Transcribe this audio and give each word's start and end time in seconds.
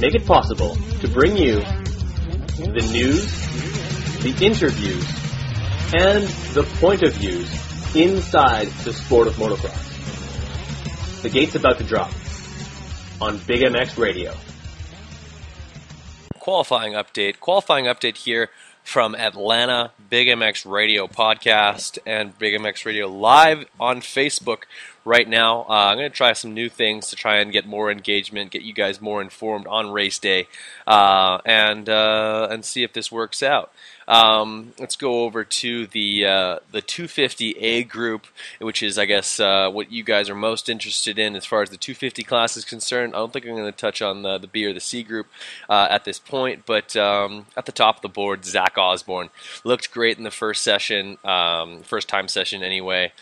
make 0.00 0.14
it 0.14 0.26
possible 0.26 0.76
to 1.00 1.08
bring 1.08 1.36
you 1.36 1.60
the 2.56 2.88
news, 2.90 3.24
the 4.22 4.34
interviews, 4.40 5.04
and 5.92 6.24
the 6.54 6.62
point 6.80 7.02
of 7.02 7.12
views 7.14 7.50
inside 7.94 8.68
the 8.84 8.92
sport 8.92 9.26
of 9.26 9.34
motocross. 9.34 11.22
The 11.22 11.28
gate's 11.28 11.54
about 11.54 11.78
to 11.78 11.84
drop 11.84 12.10
on 13.20 13.38
Big 13.46 13.60
MX 13.60 13.98
Radio. 13.98 14.34
Qualifying 16.38 16.94
update. 16.94 17.38
Qualifying 17.38 17.84
update 17.84 18.16
here 18.16 18.48
from 18.82 19.14
Atlanta, 19.14 19.92
Big 20.10 20.26
MX 20.26 20.68
Radio 20.68 21.06
podcast 21.06 21.96
and 22.04 22.36
Big 22.36 22.58
MX 22.58 22.84
Radio 22.84 23.08
live 23.08 23.64
on 23.78 24.00
Facebook 24.00 24.64
right 25.04 25.28
now. 25.28 25.62
Uh, 25.62 25.90
I'm 25.90 25.98
going 25.98 26.10
to 26.10 26.16
try 26.16 26.32
some 26.32 26.52
new 26.52 26.68
things 26.68 27.06
to 27.10 27.16
try 27.16 27.38
and 27.38 27.52
get 27.52 27.64
more 27.64 27.92
engagement, 27.92 28.50
get 28.50 28.62
you 28.62 28.74
guys 28.74 29.00
more 29.00 29.22
informed 29.22 29.68
on 29.68 29.92
race 29.92 30.18
day, 30.18 30.48
uh, 30.84 31.38
and 31.46 31.88
uh, 31.88 32.48
and 32.50 32.64
see 32.64 32.82
if 32.82 32.92
this 32.92 33.12
works 33.12 33.40
out. 33.40 33.72
Um, 34.10 34.72
let's 34.80 34.96
go 34.96 35.22
over 35.22 35.44
to 35.44 35.86
the 35.86 36.26
uh, 36.26 36.58
the 36.72 36.82
250A 36.82 37.88
group, 37.88 38.26
which 38.58 38.82
is, 38.82 38.98
I 38.98 39.04
guess, 39.04 39.38
uh, 39.38 39.70
what 39.70 39.92
you 39.92 40.02
guys 40.02 40.28
are 40.28 40.34
most 40.34 40.68
interested 40.68 41.16
in 41.16 41.36
as 41.36 41.46
far 41.46 41.62
as 41.62 41.70
the 41.70 41.76
250 41.76 42.24
class 42.24 42.56
is 42.56 42.64
concerned. 42.64 43.14
I 43.14 43.18
don't 43.18 43.32
think 43.32 43.46
I'm 43.46 43.54
going 43.54 43.70
to 43.70 43.72
touch 43.72 44.02
on 44.02 44.22
the, 44.22 44.36
the 44.38 44.48
B 44.48 44.66
or 44.66 44.72
the 44.72 44.80
C 44.80 45.04
group 45.04 45.28
uh, 45.68 45.86
at 45.88 46.04
this 46.04 46.18
point, 46.18 46.66
but 46.66 46.96
um, 46.96 47.46
at 47.56 47.66
the 47.66 47.72
top 47.72 47.96
of 47.96 48.02
the 48.02 48.08
board, 48.08 48.44
Zach 48.44 48.76
Osborne 48.76 49.30
looked 49.62 49.92
great 49.92 50.18
in 50.18 50.24
the 50.24 50.32
first 50.32 50.62
session, 50.62 51.16
um, 51.22 51.82
first 51.82 52.08
time 52.08 52.26
session 52.26 52.64
anyway. 52.64 53.12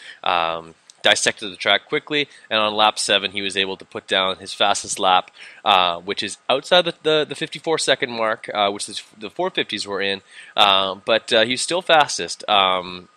Um, 0.99 1.09
dissected 1.09 1.53
the 1.53 1.57
track 1.57 1.89
quickly, 1.89 2.29
and 2.51 2.61
on 2.61 2.75
lap 2.75 2.99
seven, 2.99 3.33
he 3.33 3.43
was 3.43 3.57
able 3.57 3.77
to 3.77 3.85
put 3.85 4.07
down 4.07 4.37
his 4.37 4.53
fastest 4.53 4.99
lap, 4.99 5.31
uh, 5.65 6.01
which 6.01 6.23
is 6.23 6.39
outside 6.49 6.85
the, 6.85 6.95
the, 7.03 7.27
the 7.29 7.35
54 7.35 7.79
second 7.79 8.11
mark, 8.11 8.51
uh, 8.55 8.71
which 8.71 8.89
is 8.89 9.03
the 9.17 9.31
450s 9.31 9.87
were 9.87 10.01
in, 10.01 10.23
uh, 10.57 10.95
but 11.05 11.33
uh, 11.33 11.45
he's 11.45 11.63
still 11.63 11.83
fastest. 11.83 12.49
Um, 12.49 13.09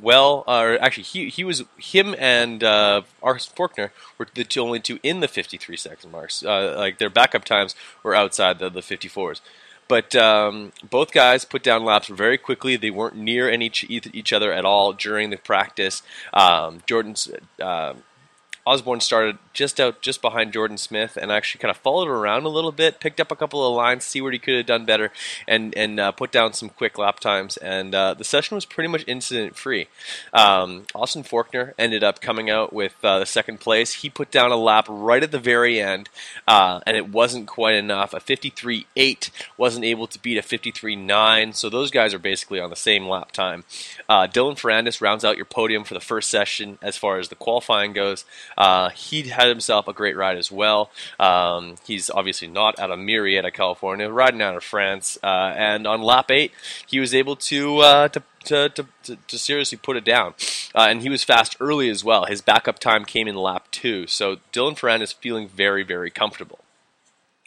well, 0.00 0.44
or 0.46 0.78
actually, 0.82 1.04
he 1.04 1.28
he 1.30 1.42
was 1.42 1.64
him 1.78 2.14
and 2.18 2.62
uh, 2.62 3.02
Ars 3.22 3.50
Forkner 3.56 3.90
were 4.18 4.26
the 4.34 4.44
two, 4.44 4.60
only 4.60 4.80
two 4.80 4.98
in 5.02 5.20
the 5.20 5.28
53 5.28 5.76
second 5.76 6.10
marks. 6.10 6.44
Uh, 6.44 6.74
like 6.76 6.98
their 6.98 7.08
backup 7.08 7.44
times 7.44 7.74
were 8.02 8.14
outside 8.14 8.58
the, 8.58 8.68
the 8.68 8.80
54s. 8.80 9.40
But 9.88 10.16
um, 10.16 10.72
both 10.88 11.12
guys 11.12 11.44
put 11.44 11.62
down 11.62 11.84
laps 11.84 12.08
very 12.08 12.38
quickly. 12.38 12.76
They 12.76 12.90
weren't 12.90 13.16
near 13.16 13.48
any 13.48 13.66
each, 13.66 13.84
each 14.12 14.32
other 14.32 14.52
at 14.52 14.64
all 14.64 14.92
during 14.92 15.30
the 15.30 15.36
practice. 15.36 16.02
Um, 16.32 16.82
Jordan's 16.86 17.30
uh, 17.60 17.94
Osborne 18.66 19.00
started 19.00 19.38
just 19.52 19.78
out, 19.78 20.02
just 20.02 20.20
behind 20.20 20.52
Jordan 20.52 20.76
Smith, 20.76 21.16
and 21.16 21.30
actually 21.30 21.60
kind 21.60 21.70
of 21.70 21.76
followed 21.76 22.08
around 22.08 22.44
a 22.44 22.48
little 22.48 22.72
bit, 22.72 22.98
picked 22.98 23.20
up 23.20 23.30
a 23.30 23.36
couple 23.36 23.64
of 23.64 23.74
lines, 23.74 24.04
see 24.04 24.20
what 24.20 24.32
he 24.32 24.38
could 24.40 24.56
have 24.56 24.66
done 24.66 24.84
better, 24.84 25.12
and 25.46 25.74
and 25.76 26.00
uh, 26.00 26.10
put 26.10 26.32
down 26.32 26.52
some 26.52 26.68
quick 26.68 26.98
lap 26.98 27.20
times. 27.20 27.56
And 27.58 27.94
uh, 27.94 28.14
the 28.14 28.24
session 28.24 28.56
was 28.56 28.64
pretty 28.64 28.88
much 28.88 29.04
incident 29.06 29.56
free. 29.56 29.86
Um, 30.32 30.86
Austin 30.94 31.22
Forkner 31.22 31.74
ended 31.78 32.02
up 32.02 32.20
coming 32.20 32.50
out 32.50 32.72
with 32.72 32.96
uh, 33.04 33.20
the 33.20 33.26
second 33.26 33.60
place. 33.60 33.94
He 33.94 34.10
put 34.10 34.30
down 34.32 34.50
a 34.50 34.56
lap 34.56 34.86
right 34.88 35.22
at 35.22 35.30
the 35.30 35.38
very 35.38 35.80
end, 35.80 36.08
uh, 36.48 36.80
and 36.86 36.96
it 36.96 37.08
wasn't 37.08 37.46
quite 37.46 37.76
enough. 37.76 38.12
A 38.12 38.20
53.8 38.20 39.30
wasn't 39.56 39.84
able 39.84 40.08
to 40.08 40.20
beat 40.20 40.38
a 40.38 40.42
53.9, 40.42 41.54
so 41.54 41.70
those 41.70 41.92
guys 41.92 42.12
are 42.12 42.18
basically 42.18 42.58
on 42.58 42.70
the 42.70 42.76
same 42.76 43.06
lap 43.06 43.30
time. 43.30 43.62
Uh, 44.08 44.26
Dylan 44.26 44.58
Ferrandis 44.58 45.00
rounds 45.00 45.24
out 45.24 45.36
your 45.36 45.44
podium 45.44 45.84
for 45.84 45.94
the 45.94 46.00
first 46.00 46.28
session 46.28 46.78
as 46.82 46.96
far 46.96 47.18
as 47.18 47.28
the 47.28 47.36
qualifying 47.36 47.92
goes. 47.92 48.24
Uh, 48.56 48.90
he 48.90 49.22
had 49.22 49.48
himself 49.48 49.88
a 49.88 49.92
great 49.92 50.16
ride 50.16 50.38
as 50.38 50.50
well. 50.50 50.90
Um, 51.18 51.76
he's 51.86 52.10
obviously 52.10 52.48
not 52.48 52.78
out 52.78 52.90
of 52.90 52.98
Murrieta, 52.98 53.52
California, 53.52 54.08
riding 54.10 54.42
out 54.42 54.56
of 54.56 54.64
France. 54.64 55.18
Uh, 55.22 55.52
and 55.56 55.86
on 55.86 56.02
lap 56.02 56.30
eight, 56.30 56.52
he 56.86 57.00
was 57.00 57.14
able 57.14 57.36
to 57.36 57.78
uh, 57.78 58.08
to 58.08 58.22
to, 58.44 58.68
to, 58.68 59.16
to, 59.26 59.38
seriously 59.38 59.76
put 59.76 59.96
it 59.96 60.04
down. 60.04 60.34
Uh, 60.72 60.86
and 60.88 61.02
he 61.02 61.08
was 61.08 61.24
fast 61.24 61.56
early 61.58 61.90
as 61.90 62.04
well. 62.04 62.26
His 62.26 62.40
backup 62.40 62.78
time 62.78 63.04
came 63.04 63.26
in 63.26 63.34
lap 63.34 63.66
two. 63.72 64.06
So 64.06 64.36
Dylan 64.52 64.78
Ferrandis 64.78 65.02
is 65.02 65.12
feeling 65.12 65.48
very, 65.48 65.82
very 65.82 66.10
comfortable. 66.10 66.60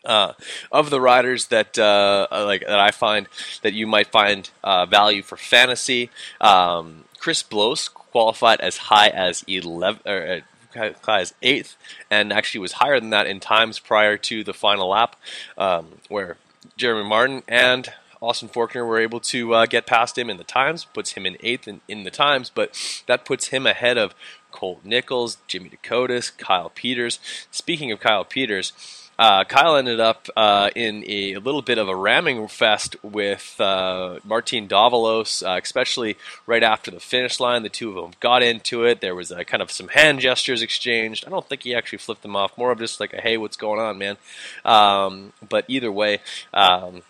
Uh, 0.05 0.33
of 0.71 0.89
the 0.89 1.01
riders 1.01 1.47
that 1.47 1.77
uh, 1.77 2.27
like 2.31 2.61
that 2.61 2.79
I 2.79 2.91
find 2.91 3.27
that 3.63 3.73
you 3.73 3.85
might 3.85 4.07
find 4.07 4.49
uh, 4.63 4.85
value 4.85 5.21
for 5.21 5.35
fantasy, 5.35 6.09
um, 6.39 7.03
Chris 7.19 7.43
Blose 7.43 7.89
qualified 7.89 8.61
as 8.61 8.77
high 8.77 9.09
as 9.09 9.43
11, 9.47 10.43
or, 10.75 10.93
as 11.07 11.33
eighth, 11.41 11.75
and 12.09 12.31
actually 12.31 12.59
was 12.59 12.73
higher 12.73 12.99
than 12.99 13.09
that 13.11 13.27
in 13.27 13.39
times 13.39 13.79
prior 13.79 14.17
to 14.17 14.43
the 14.43 14.53
final 14.53 14.89
lap, 14.89 15.15
um, 15.57 15.99
where 16.07 16.37
Jeremy 16.77 17.07
Martin 17.07 17.43
and 17.47 17.91
Austin 18.21 18.49
Forkner 18.49 18.85
were 18.85 18.99
able 18.99 19.19
to 19.21 19.53
uh, 19.53 19.65
get 19.65 19.85
past 19.85 20.17
him 20.17 20.29
in 20.29 20.37
the 20.37 20.43
times, 20.43 20.85
puts 20.85 21.13
him 21.13 21.25
in 21.25 21.37
eighth 21.41 21.67
in, 21.67 21.81
in 21.87 22.03
the 22.03 22.11
times, 22.11 22.51
but 22.53 23.03
that 23.07 23.25
puts 23.25 23.47
him 23.47 23.65
ahead 23.65 23.97
of 23.97 24.13
Colt 24.51 24.83
Nichols, 24.83 25.37
Jimmy 25.47 25.69
Decotis, 25.69 26.35
Kyle 26.37 26.69
Peters. 26.69 27.19
Speaking 27.51 27.91
of 27.91 27.99
Kyle 27.99 28.25
Peters, 28.25 28.73
uh, 29.19 29.43
Kyle 29.43 29.75
ended 29.75 29.99
up 29.99 30.29
uh, 30.37 30.69
in 30.75 31.03
a, 31.05 31.33
a, 31.33 31.39
little 31.41 31.61
bit 31.61 31.77
of 31.77 31.89
a 31.89 31.95
ramming 31.95 32.47
fest 32.47 32.95
with 33.03 33.59
uh, 33.59 34.17
Martin 34.23 34.65
Davalos, 34.65 35.45
uh, 35.45 35.59
especially 35.61 36.15
right 36.47 36.63
after 36.63 36.89
the 36.89 37.01
finish 37.01 37.37
line. 37.41 37.63
The 37.63 37.69
two 37.69 37.89
of 37.89 37.95
them 37.95 38.13
got 38.21 38.41
into 38.41 38.85
it. 38.85 39.01
There 39.01 39.13
was 39.13 39.29
a, 39.29 39.43
kind 39.43 39.61
of 39.61 39.71
some 39.71 39.89
hand 39.89 40.21
gestures 40.21 40.61
exchanged. 40.61 41.27
I 41.27 41.31
don't 41.31 41.45
think 41.45 41.63
he 41.63 41.75
actually 41.75 41.97
flipped 41.97 42.21
them 42.21 42.37
off. 42.37 42.57
More 42.57 42.71
of 42.71 42.79
just 42.79 43.01
like 43.01 43.11
a 43.11 43.19
"Hey, 43.19 43.35
what's 43.35 43.57
going 43.57 43.81
on, 43.81 43.97
man?" 43.97 44.15
Um, 44.63 45.33
but 45.49 45.65
either 45.67 45.91
way, 45.91 46.19
um, 46.53 47.01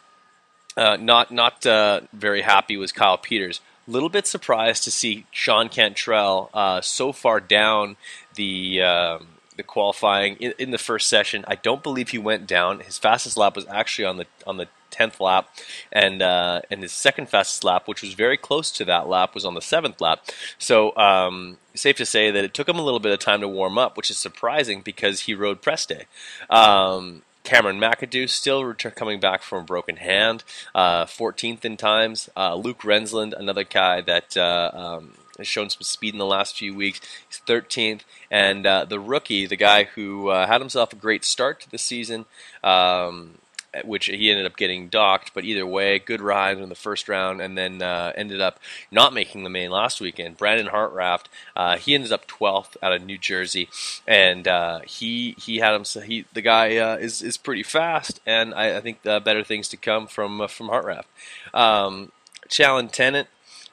uh, 0.75 0.97
not 0.99 1.29
not 1.29 1.63
uh, 1.67 2.01
very 2.11 2.41
happy 2.41 2.75
was 2.75 2.91
Kyle 2.91 3.19
Peters. 3.19 3.61
A 3.87 3.91
little 3.91 4.09
bit 4.09 4.25
surprised 4.25 4.83
to 4.85 4.91
see 4.91 5.27
Sean 5.29 5.69
Cantrell 5.69 6.49
so 6.81 7.11
far 7.11 7.39
down 7.39 7.97
the. 8.33 8.81
Um, 8.81 9.27
the 9.59 9.63
qualifying 9.63 10.37
in, 10.37 10.53
in, 10.57 10.71
the 10.71 10.77
first 10.77 11.09
session. 11.09 11.43
I 11.47 11.55
don't 11.55 11.83
believe 11.83 12.09
he 12.09 12.17
went 12.17 12.47
down. 12.47 12.79
His 12.79 12.97
fastest 12.97 13.37
lap 13.37 13.55
was 13.55 13.67
actually 13.67 14.05
on 14.05 14.17
the 14.17 14.25
on 14.47 14.57
the 14.57 14.67
tenth 14.89 15.19
lap, 15.19 15.49
and 15.91 16.21
uh, 16.21 16.61
and 16.71 16.81
his 16.81 16.93
second 16.93 17.29
fastest 17.29 17.63
lap, 17.63 17.87
which 17.87 18.01
was 18.01 18.13
very 18.13 18.37
close 18.37 18.71
to 18.71 18.85
that 18.85 19.07
lap, 19.07 19.35
was 19.35 19.45
on 19.45 19.53
the 19.53 19.61
seventh 19.61 20.01
lap. 20.01 20.25
So 20.57 20.95
um, 20.95 21.57
safe 21.75 21.97
to 21.97 22.05
say 22.05 22.31
that 22.31 22.43
it 22.43 22.53
took 22.53 22.69
him 22.69 22.79
a 22.79 22.81
little 22.81 23.01
bit 23.01 23.11
of 23.11 23.19
time 23.19 23.41
to 23.41 23.47
warm 23.47 23.77
up, 23.77 23.97
which 23.97 24.09
is 24.09 24.17
surprising 24.17 24.81
because 24.81 25.21
he 25.21 25.33
rode 25.33 25.61
press 25.61 25.85
day. 25.85 26.05
Um, 26.49 27.23
Cameron 27.43 27.79
McAdoo 27.79 28.29
still 28.29 28.63
return, 28.63 28.91
coming 28.91 29.19
back 29.19 29.41
from 29.41 29.63
a 29.63 29.65
broken 29.65 29.97
hand, 29.97 30.43
uh, 30.75 31.05
14th 31.05 31.65
in 31.65 31.77
times. 31.77 32.29
Uh, 32.37 32.55
Luke 32.55 32.79
Renzland, 32.79 33.33
another 33.33 33.63
guy 33.63 34.01
that 34.01 34.37
uh, 34.37 34.71
um, 34.73 35.13
has 35.39 35.47
shown 35.47 35.69
some 35.69 35.81
speed 35.81 36.13
in 36.13 36.19
the 36.19 36.25
last 36.25 36.57
few 36.57 36.75
weeks. 36.75 37.01
He's 37.27 37.41
13th, 37.47 38.01
and 38.29 38.65
uh, 38.65 38.85
the 38.85 38.99
rookie, 38.99 39.45
the 39.45 39.55
guy 39.55 39.85
who 39.85 40.29
uh, 40.29 40.47
had 40.47 40.61
himself 40.61 40.93
a 40.93 40.95
great 40.95 41.25
start 41.25 41.61
to 41.61 41.71
the 41.71 41.77
season. 41.77 42.25
Um, 42.63 43.39
which 43.83 44.07
he 44.07 44.31
ended 44.31 44.45
up 44.45 44.57
getting 44.57 44.87
docked, 44.87 45.33
but 45.33 45.45
either 45.45 45.65
way, 45.65 45.99
good 45.99 46.21
ride 46.21 46.57
in 46.57 46.69
the 46.69 46.75
first 46.75 47.07
round, 47.07 47.39
and 47.39 47.57
then 47.57 47.81
uh, 47.81 48.11
ended 48.15 48.41
up 48.41 48.59
not 48.91 49.13
making 49.13 49.43
the 49.43 49.49
main 49.49 49.69
last 49.69 50.01
weekend. 50.01 50.37
Brandon 50.37 50.67
Hartranft, 50.67 51.25
uh, 51.55 51.77
he 51.77 51.93
ended 51.93 52.11
up 52.11 52.27
12th 52.27 52.77
out 52.81 52.93
of 52.93 53.03
New 53.03 53.17
Jersey, 53.17 53.69
and 54.07 54.47
uh, 54.47 54.79
he 54.79 55.35
he 55.37 55.57
had 55.57 55.75
him. 55.75 55.85
So 55.85 56.01
he 56.01 56.25
the 56.33 56.41
guy 56.41 56.77
uh, 56.77 56.97
is 56.97 57.21
is 57.21 57.37
pretty 57.37 57.63
fast, 57.63 58.19
and 58.25 58.53
I, 58.53 58.77
I 58.77 58.81
think 58.81 59.03
better 59.03 59.43
things 59.43 59.69
to 59.69 59.77
come 59.77 60.07
from 60.07 60.41
uh, 60.41 60.47
from 60.47 60.69
Hartranft. 60.69 61.05
Um, 61.53 62.11
Challen 62.49 62.89
Tennant, 62.89 63.27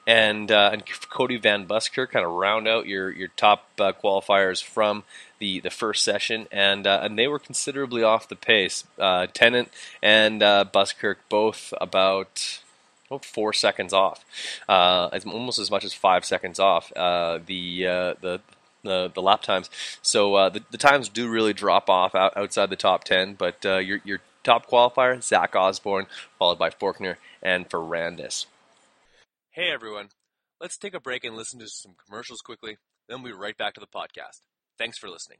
and 0.07 0.49
uh, 0.49 0.69
and 0.71 0.83
Cody 1.09 1.37
Van 1.37 1.65
Buskirk 1.65 2.11
kind 2.11 2.25
of 2.25 2.31
round 2.31 2.67
out 2.67 2.87
your 2.87 3.11
your 3.11 3.27
top 3.35 3.67
uh, 3.77 3.91
qualifiers 3.91 4.63
from 4.63 5.03
the, 5.39 5.59
the 5.59 5.69
first 5.69 6.03
session, 6.03 6.47
and 6.49 6.87
uh, 6.87 7.01
and 7.03 7.19
they 7.19 7.27
were 7.27 7.37
considerably 7.37 8.01
off 8.01 8.29
the 8.29 8.35
pace. 8.35 8.85
Uh, 8.97 9.27
Tennant 9.33 9.69
and 10.01 10.41
uh, 10.41 10.63
Buskirk 10.63 11.17
both 11.29 11.73
about. 11.79 12.61
Oh, 13.09 13.19
four 13.19 13.53
seconds 13.53 13.93
off, 13.93 14.25
uh, 14.67 15.07
almost 15.27 15.59
as 15.59 15.71
much 15.71 15.85
as 15.85 15.93
five 15.93 16.25
seconds 16.25 16.59
off. 16.59 16.91
the 16.93 17.45
the 17.45 18.41
the, 18.83 19.09
the 19.13 19.21
lap 19.21 19.43
times. 19.43 19.69
So 20.01 20.35
uh, 20.35 20.49
the, 20.49 20.61
the 20.71 20.77
times 20.77 21.07
do 21.07 21.29
really 21.29 21.53
drop 21.53 21.89
off 21.89 22.15
out, 22.15 22.35
outside 22.35 22.69
the 22.69 22.75
top 22.75 23.03
10, 23.03 23.35
but 23.35 23.65
uh, 23.65 23.77
your, 23.77 23.99
your 24.03 24.19
top 24.43 24.69
qualifier, 24.69 25.21
Zach 25.21 25.55
Osborne, 25.55 26.07
followed 26.37 26.59
by 26.59 26.69
Forkner 26.69 27.15
and 27.41 27.69
Ferrandis. 27.69 28.45
Hey 29.57 29.71
everyone, 29.73 30.09
let's 30.61 30.77
take 30.77 30.93
a 30.93 30.99
break 30.99 31.23
and 31.23 31.35
listen 31.35 31.59
to 31.61 31.65
some 31.67 31.95
commercials 32.05 32.41
quickly, 32.45 32.77
then 33.09 33.23
we'll 33.23 33.33
be 33.33 33.39
right 33.39 33.57
back 33.57 33.73
to 33.73 33.79
the 33.79 33.87
podcast. 33.87 34.45
Thanks 34.77 34.99
for 34.99 35.09
listening. 35.09 35.39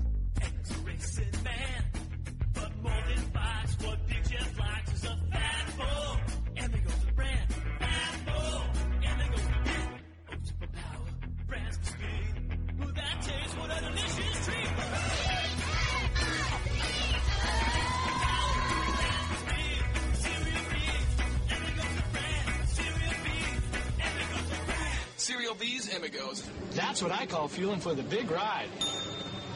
Amigos. 25.95 26.49
That's 26.71 27.01
what 27.01 27.11
I 27.11 27.25
call 27.25 27.47
fueling 27.47 27.79
for 27.79 27.93
the 27.93 28.03
big 28.03 28.31
ride. 28.31 28.69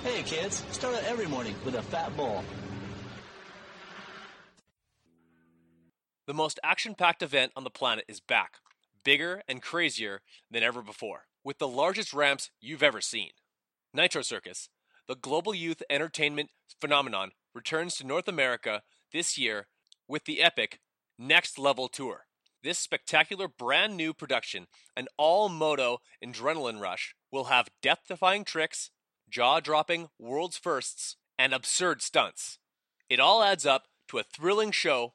Hey, 0.03 0.23
kids, 0.23 0.63
start 0.71 0.95
out 0.95 1.03
every 1.03 1.27
morning 1.27 1.55
with 1.63 1.75
a 1.75 1.81
fat 1.81 2.15
bowl. 2.15 2.43
The 6.27 6.33
most 6.33 6.59
action 6.63 6.95
packed 6.95 7.21
event 7.21 7.51
on 7.55 7.63
the 7.63 7.69
planet 7.69 8.05
is 8.07 8.19
back, 8.19 8.55
bigger 9.03 9.43
and 9.47 9.61
crazier 9.61 10.21
than 10.49 10.63
ever 10.63 10.81
before, 10.81 11.25
with 11.43 11.59
the 11.59 11.67
largest 11.67 12.13
ramps 12.13 12.49
you've 12.59 12.83
ever 12.83 13.01
seen. 13.01 13.29
Nitro 13.93 14.21
Circus, 14.21 14.69
the 15.07 15.15
global 15.15 15.53
youth 15.53 15.83
entertainment 15.89 16.49
phenomenon, 16.81 17.31
returns 17.53 17.95
to 17.95 18.05
North 18.05 18.27
America 18.27 18.81
this 19.13 19.37
year 19.37 19.67
with 20.07 20.25
the 20.25 20.41
epic 20.41 20.79
Next 21.17 21.57
Level 21.57 21.87
Tour. 21.87 22.25
This 22.65 22.79
spectacular 22.79 23.47
brand 23.47 23.95
new 23.95 24.11
production, 24.11 24.65
an 24.97 25.07
all 25.17 25.49
moto 25.49 25.99
adrenaline 26.25 26.81
rush, 26.81 27.13
will 27.31 27.43
have 27.43 27.69
death 27.79 27.99
defying 28.07 28.43
tricks, 28.43 28.89
jaw 29.29 29.59
dropping 29.59 30.09
world's 30.17 30.57
firsts, 30.57 31.15
and 31.37 31.53
absurd 31.53 32.01
stunts. 32.01 32.57
It 33.07 33.19
all 33.19 33.43
adds 33.43 33.67
up 33.67 33.83
to 34.07 34.17
a 34.17 34.23
thrilling 34.23 34.71
show 34.71 35.13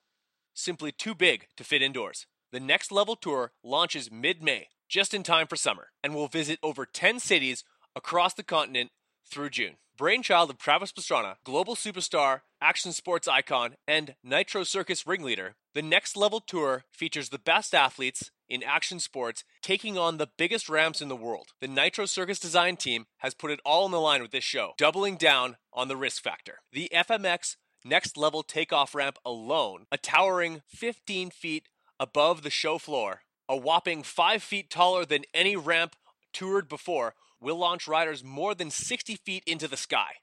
simply 0.54 0.92
too 0.92 1.12
big 1.12 1.48
to 1.56 1.64
fit 1.64 1.82
indoors. 1.82 2.28
The 2.52 2.60
Next 2.60 2.92
Level 2.92 3.16
Tour 3.16 3.50
launches 3.64 4.12
mid 4.12 4.44
May, 4.44 4.68
just 4.88 5.12
in 5.12 5.24
time 5.24 5.48
for 5.48 5.56
summer, 5.56 5.88
and 6.04 6.14
will 6.14 6.28
visit 6.28 6.60
over 6.62 6.86
10 6.86 7.18
cities 7.18 7.64
across 7.96 8.32
the 8.32 8.44
continent 8.44 8.92
through 9.28 9.50
June. 9.50 9.74
Brainchild 9.96 10.50
of 10.50 10.58
Travis 10.58 10.92
Pastrana, 10.92 11.34
global 11.42 11.74
superstar, 11.74 12.42
action 12.60 12.92
sports 12.92 13.26
icon, 13.26 13.74
and 13.88 14.14
Nitro 14.22 14.62
Circus 14.62 15.04
ringleader, 15.04 15.56
the 15.74 15.82
Next 15.82 16.16
Level 16.16 16.40
Tour 16.40 16.84
features 16.90 17.28
the 17.28 17.38
best 17.38 17.74
athletes 17.74 18.30
in 18.48 18.62
action 18.62 18.98
sports 18.98 19.44
taking 19.62 19.96
on 19.96 20.16
the 20.16 20.28
biggest 20.36 20.68
ramps 20.68 21.00
in 21.00 21.08
the 21.08 21.16
world. 21.16 21.48
The 21.60 21.68
Nitro 21.68 22.06
Circus 22.06 22.40
design 22.40 22.76
team 22.76 23.06
has 23.18 23.34
put 23.34 23.52
it 23.52 23.60
all 23.64 23.84
on 23.84 23.92
the 23.92 24.00
line 24.00 24.22
with 24.22 24.32
this 24.32 24.44
show, 24.44 24.72
doubling 24.76 25.16
down 25.16 25.56
on 25.72 25.88
the 25.88 25.96
risk 25.96 26.22
factor. 26.22 26.58
The 26.72 26.90
FMX 26.92 27.56
Next 27.84 28.16
Level 28.16 28.42
takeoff 28.42 28.94
ramp 28.94 29.18
alone, 29.24 29.86
a 29.92 29.96
towering 29.96 30.62
15 30.66 31.30
feet 31.30 31.68
above 31.98 32.42
the 32.42 32.50
show 32.50 32.78
floor, 32.78 33.22
a 33.48 33.56
whopping 33.56 34.02
5 34.02 34.42
feet 34.42 34.70
taller 34.70 35.04
than 35.04 35.24
any 35.32 35.56
ramp 35.56 35.96
toured 36.32 36.68
before, 36.68 37.14
will 37.40 37.56
launch 37.56 37.88
riders 37.88 38.22
more 38.22 38.54
than 38.54 38.70
60 38.70 39.16
feet 39.16 39.44
into 39.46 39.68
the 39.68 39.76
sky. 39.76 40.16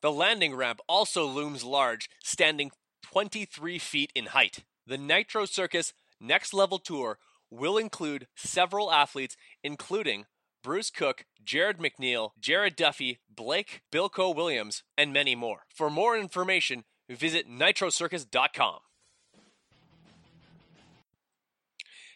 The 0.00 0.12
landing 0.12 0.54
ramp 0.54 0.80
also 0.88 1.26
looms 1.26 1.64
large, 1.64 2.08
standing 2.22 2.70
23 3.12 3.78
feet 3.78 4.12
in 4.14 4.26
height. 4.26 4.64
The 4.86 4.98
Nitro 4.98 5.44
Circus 5.46 5.92
Next 6.20 6.52
Level 6.52 6.78
Tour 6.78 7.18
will 7.50 7.78
include 7.78 8.26
several 8.36 8.92
athletes, 8.92 9.36
including 9.62 10.26
Bruce 10.62 10.90
Cook, 10.90 11.24
Jarryd 11.44 11.78
McNeil, 11.78 12.30
Jared 12.38 12.76
Duffy, 12.76 13.20
Blake 13.34 13.82
Bilko 13.90 14.34
Williams, 14.34 14.82
and 14.96 15.12
many 15.12 15.34
more. 15.34 15.60
For 15.74 15.88
more 15.88 16.18
information, 16.18 16.84
visit 17.08 17.48
nitrocircus.com. 17.48 18.80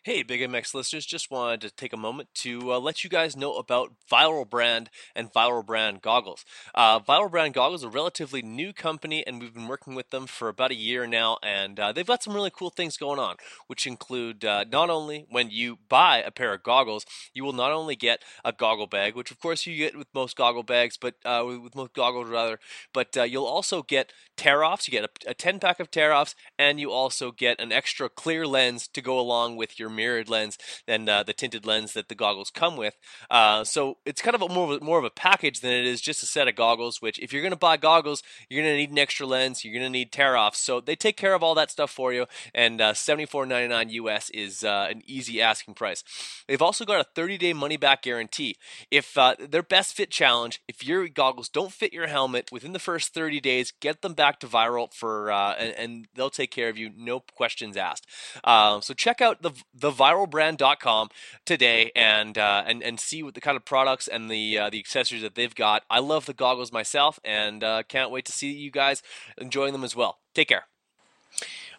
Hey, 0.04 0.24
Big 0.24 0.40
MX 0.40 0.74
listeners, 0.74 1.06
just 1.06 1.30
wanted 1.30 1.60
to 1.60 1.70
take 1.70 1.92
a 1.92 1.96
moment 1.96 2.28
to 2.34 2.72
uh, 2.72 2.80
let 2.80 3.04
you 3.04 3.08
guys 3.08 3.36
know 3.36 3.54
about 3.54 3.92
Viral 4.10 4.50
Brand 4.50 4.90
and 5.14 5.32
Viral 5.32 5.64
Brand 5.64 6.02
Goggles. 6.02 6.44
Uh, 6.74 6.98
Viral 6.98 7.30
Brand 7.30 7.54
Goggles 7.54 7.82
is 7.82 7.84
a 7.84 7.88
relatively 7.88 8.42
new 8.42 8.72
company, 8.72 9.24
and 9.24 9.40
we've 9.40 9.54
been 9.54 9.68
working 9.68 9.94
with 9.94 10.10
them 10.10 10.26
for 10.26 10.48
about 10.48 10.72
a 10.72 10.74
year 10.74 11.06
now, 11.06 11.38
and 11.40 11.78
uh, 11.78 11.92
they've 11.92 12.04
got 12.04 12.20
some 12.20 12.34
really 12.34 12.50
cool 12.50 12.70
things 12.70 12.96
going 12.96 13.20
on, 13.20 13.36
which 13.68 13.86
include 13.86 14.44
uh, 14.44 14.64
not 14.72 14.90
only 14.90 15.24
when 15.30 15.50
you 15.50 15.78
buy 15.88 16.18
a 16.18 16.32
pair 16.32 16.52
of 16.52 16.64
goggles, 16.64 17.06
you 17.32 17.44
will 17.44 17.52
not 17.52 17.70
only 17.70 17.94
get 17.94 18.24
a 18.44 18.52
goggle 18.52 18.88
bag, 18.88 19.14
which 19.14 19.30
of 19.30 19.38
course 19.38 19.66
you 19.66 19.76
get 19.76 19.96
with 19.96 20.08
most 20.12 20.36
goggle 20.36 20.64
bags, 20.64 20.96
but 21.00 21.14
uh, 21.24 21.44
with 21.46 21.76
most 21.76 21.92
goggles 21.92 22.28
rather, 22.28 22.58
but 22.92 23.16
uh, 23.16 23.22
you'll 23.22 23.46
also 23.46 23.84
get 23.84 24.12
tear 24.36 24.64
offs. 24.64 24.88
You 24.88 24.92
get 24.92 25.04
a, 25.04 25.30
a 25.30 25.34
10 25.34 25.60
pack 25.60 25.78
of 25.78 25.92
tear 25.92 26.12
offs, 26.12 26.34
and 26.58 26.80
you 26.80 26.90
also 26.90 27.30
get 27.30 27.60
an 27.60 27.70
extra 27.70 28.08
clear 28.08 28.48
lens 28.48 28.88
to 28.88 29.00
go 29.00 29.20
along 29.20 29.54
with 29.54 29.78
your 29.78 29.91
mirrored 29.92 30.28
lens 30.28 30.58
than 30.86 31.08
uh, 31.08 31.22
the 31.22 31.32
tinted 31.32 31.66
lens 31.66 31.92
that 31.92 32.08
the 32.08 32.14
goggles 32.14 32.50
come 32.50 32.76
with. 32.76 32.94
Uh, 33.30 33.64
so 33.64 33.98
it's 34.04 34.22
kind 34.22 34.34
of 34.34 34.42
a 34.42 34.48
more, 34.48 34.72
of 34.72 34.82
a, 34.82 34.84
more 34.84 34.98
of 34.98 35.04
a 35.04 35.10
package 35.10 35.60
than 35.60 35.72
it 35.72 35.84
is 35.84 36.00
just 36.00 36.22
a 36.22 36.26
set 36.26 36.48
of 36.48 36.54
goggles, 36.54 37.00
which 37.00 37.18
if 37.18 37.32
you're 37.32 37.42
going 37.42 37.52
to 37.52 37.56
buy 37.56 37.76
goggles, 37.76 38.22
you're 38.48 38.62
going 38.62 38.72
to 38.72 38.76
need 38.76 38.90
an 38.90 38.98
extra 38.98 39.26
lens, 39.26 39.64
you're 39.64 39.74
going 39.74 39.84
to 39.84 39.90
need 39.90 40.12
tear 40.12 40.36
offs. 40.36 40.58
So 40.58 40.80
they 40.80 40.96
take 40.96 41.16
care 41.16 41.34
of 41.34 41.42
all 41.42 41.54
that 41.54 41.70
stuff 41.70 41.90
for 41.90 42.12
you, 42.12 42.26
and 42.54 42.80
uh, 42.80 42.92
$74.99 42.92 43.90
US 43.90 44.30
is 44.30 44.64
uh, 44.64 44.88
an 44.90 45.02
easy 45.06 45.40
asking 45.40 45.74
price. 45.74 46.02
They've 46.48 46.62
also 46.62 46.84
got 46.84 47.00
a 47.00 47.08
30 47.14 47.38
day 47.38 47.52
money 47.52 47.76
back 47.76 48.02
guarantee. 48.02 48.56
If 48.90 49.16
uh, 49.16 49.36
their 49.38 49.62
best 49.62 49.94
fit 49.94 50.10
challenge, 50.10 50.60
if 50.68 50.84
your 50.84 51.08
goggles 51.08 51.48
don't 51.48 51.72
fit 51.72 51.92
your 51.92 52.06
helmet 52.06 52.50
within 52.52 52.72
the 52.72 52.78
first 52.78 53.14
30 53.14 53.40
days, 53.40 53.72
get 53.80 54.02
them 54.02 54.14
back 54.14 54.40
to 54.40 54.46
Viral 54.46 54.92
for, 54.92 55.30
uh, 55.30 55.54
and, 55.54 55.74
and, 55.76 56.08
they'll 56.14 56.30
take 56.30 56.50
care 56.50 56.68
of 56.68 56.76
you, 56.76 56.90
no 56.96 57.20
questions 57.20 57.76
asked. 57.76 58.06
so 58.44 58.94
check 58.96 59.20
out 59.20 59.42
the 59.42 59.52
theviralbrand.com 59.82 61.10
today 61.44 61.90
and 61.94 62.38
uh, 62.38 62.62
and 62.66 62.82
and 62.82 62.98
see 62.98 63.22
what 63.22 63.34
the 63.34 63.40
kind 63.40 63.56
of 63.56 63.64
products 63.64 64.08
and 64.08 64.30
the 64.30 64.58
uh, 64.58 64.70
the 64.70 64.78
accessories 64.78 65.22
that 65.22 65.34
they've 65.34 65.54
got. 65.54 65.82
I 65.90 65.98
love 65.98 66.26
the 66.26 66.34
goggles 66.34 66.72
myself, 66.72 67.20
and 67.24 67.62
uh, 67.62 67.82
can't 67.88 68.10
wait 68.10 68.24
to 68.26 68.32
see 68.32 68.52
you 68.52 68.70
guys 68.70 69.02
enjoying 69.36 69.72
them 69.72 69.84
as 69.84 69.94
well. 69.94 70.18
Take 70.34 70.48
care. 70.48 70.64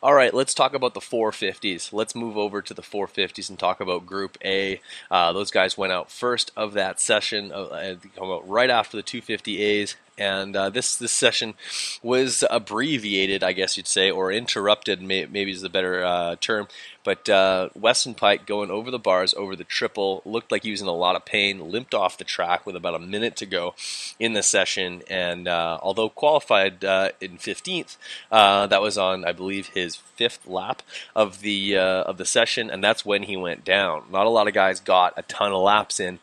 All 0.03 0.13
right, 0.13 0.33
let's 0.33 0.53
talk 0.53 0.73
about 0.73 0.95
the 0.95 0.99
450s. 0.99 1.93
Let's 1.93 2.13
move 2.13 2.37
over 2.37 2.61
to 2.61 2.73
the 2.73 2.81
450s 2.81 3.49
and 3.49 3.57
talk 3.57 3.79
about 3.79 4.05
Group 4.05 4.37
A. 4.43 4.81
Uh, 5.09 5.31
those 5.31 5.49
guys 5.49 5.77
went 5.77 5.93
out 5.93 6.11
first 6.11 6.51
of 6.57 6.73
that 6.73 6.99
session, 6.99 7.53
uh, 7.53 7.95
come 8.13 8.29
out 8.29 8.45
right 8.45 8.69
after 8.69 8.97
the 8.97 9.03
250As, 9.03 9.95
and 10.17 10.55
uh, 10.55 10.69
this 10.69 10.95
this 10.95 11.11
session 11.11 11.55
was 12.01 12.43
abbreviated, 12.49 13.43
I 13.43 13.53
guess 13.53 13.77
you'd 13.77 13.87
say, 13.87 14.11
or 14.11 14.31
interrupted. 14.31 15.01
May, 15.01 15.25
maybe 15.25 15.51
is 15.51 15.61
the 15.61 15.69
better 15.69 16.03
uh, 16.03 16.35
term. 16.39 16.67
But 17.03 17.27
uh, 17.27 17.69
Weston 17.75 18.15
Peick 18.15 18.45
going 18.45 18.71
over 18.71 18.89
the 18.89 18.99
bars, 18.99 19.33
over 19.33 19.57
the 19.57 19.65
triple, 19.65 20.21
looked 20.23 20.51
like 20.53 20.63
he 20.63 20.71
was 20.71 20.81
in 20.81 20.87
a 20.87 20.93
lot 20.93 21.17
of 21.17 21.25
pain. 21.25 21.69
Limped 21.69 21.93
off 21.93 22.17
the 22.17 22.23
track 22.23 22.65
with 22.65 22.75
about 22.75 22.95
a 22.95 22.99
minute 22.99 23.35
to 23.37 23.45
go 23.45 23.75
in 24.19 24.33
the 24.33 24.43
session, 24.43 25.03
and 25.09 25.47
uh, 25.47 25.79
although 25.81 26.09
qualified 26.09 26.85
uh, 26.85 27.09
in 27.19 27.37
15th, 27.37 27.97
uh, 28.31 28.67
that 28.67 28.81
was 28.81 28.97
on 28.97 29.25
I 29.25 29.33
believe 29.33 29.67
his 29.69 29.95
fifth 29.95 30.47
lap 30.47 30.81
of 31.15 31.41
the 31.41 31.77
of 31.77 32.17
the 32.17 32.25
session, 32.25 32.69
and 32.69 32.83
that's 32.83 33.05
when 33.05 33.23
he 33.23 33.35
went 33.35 33.65
down. 33.65 34.03
Not 34.11 34.25
a 34.25 34.29
lot 34.29 34.47
of 34.47 34.53
guys 34.53 34.79
got 34.79 35.13
a 35.17 35.23
ton 35.23 35.51
of 35.51 35.61
laps 35.61 35.99
in. 35.99 36.19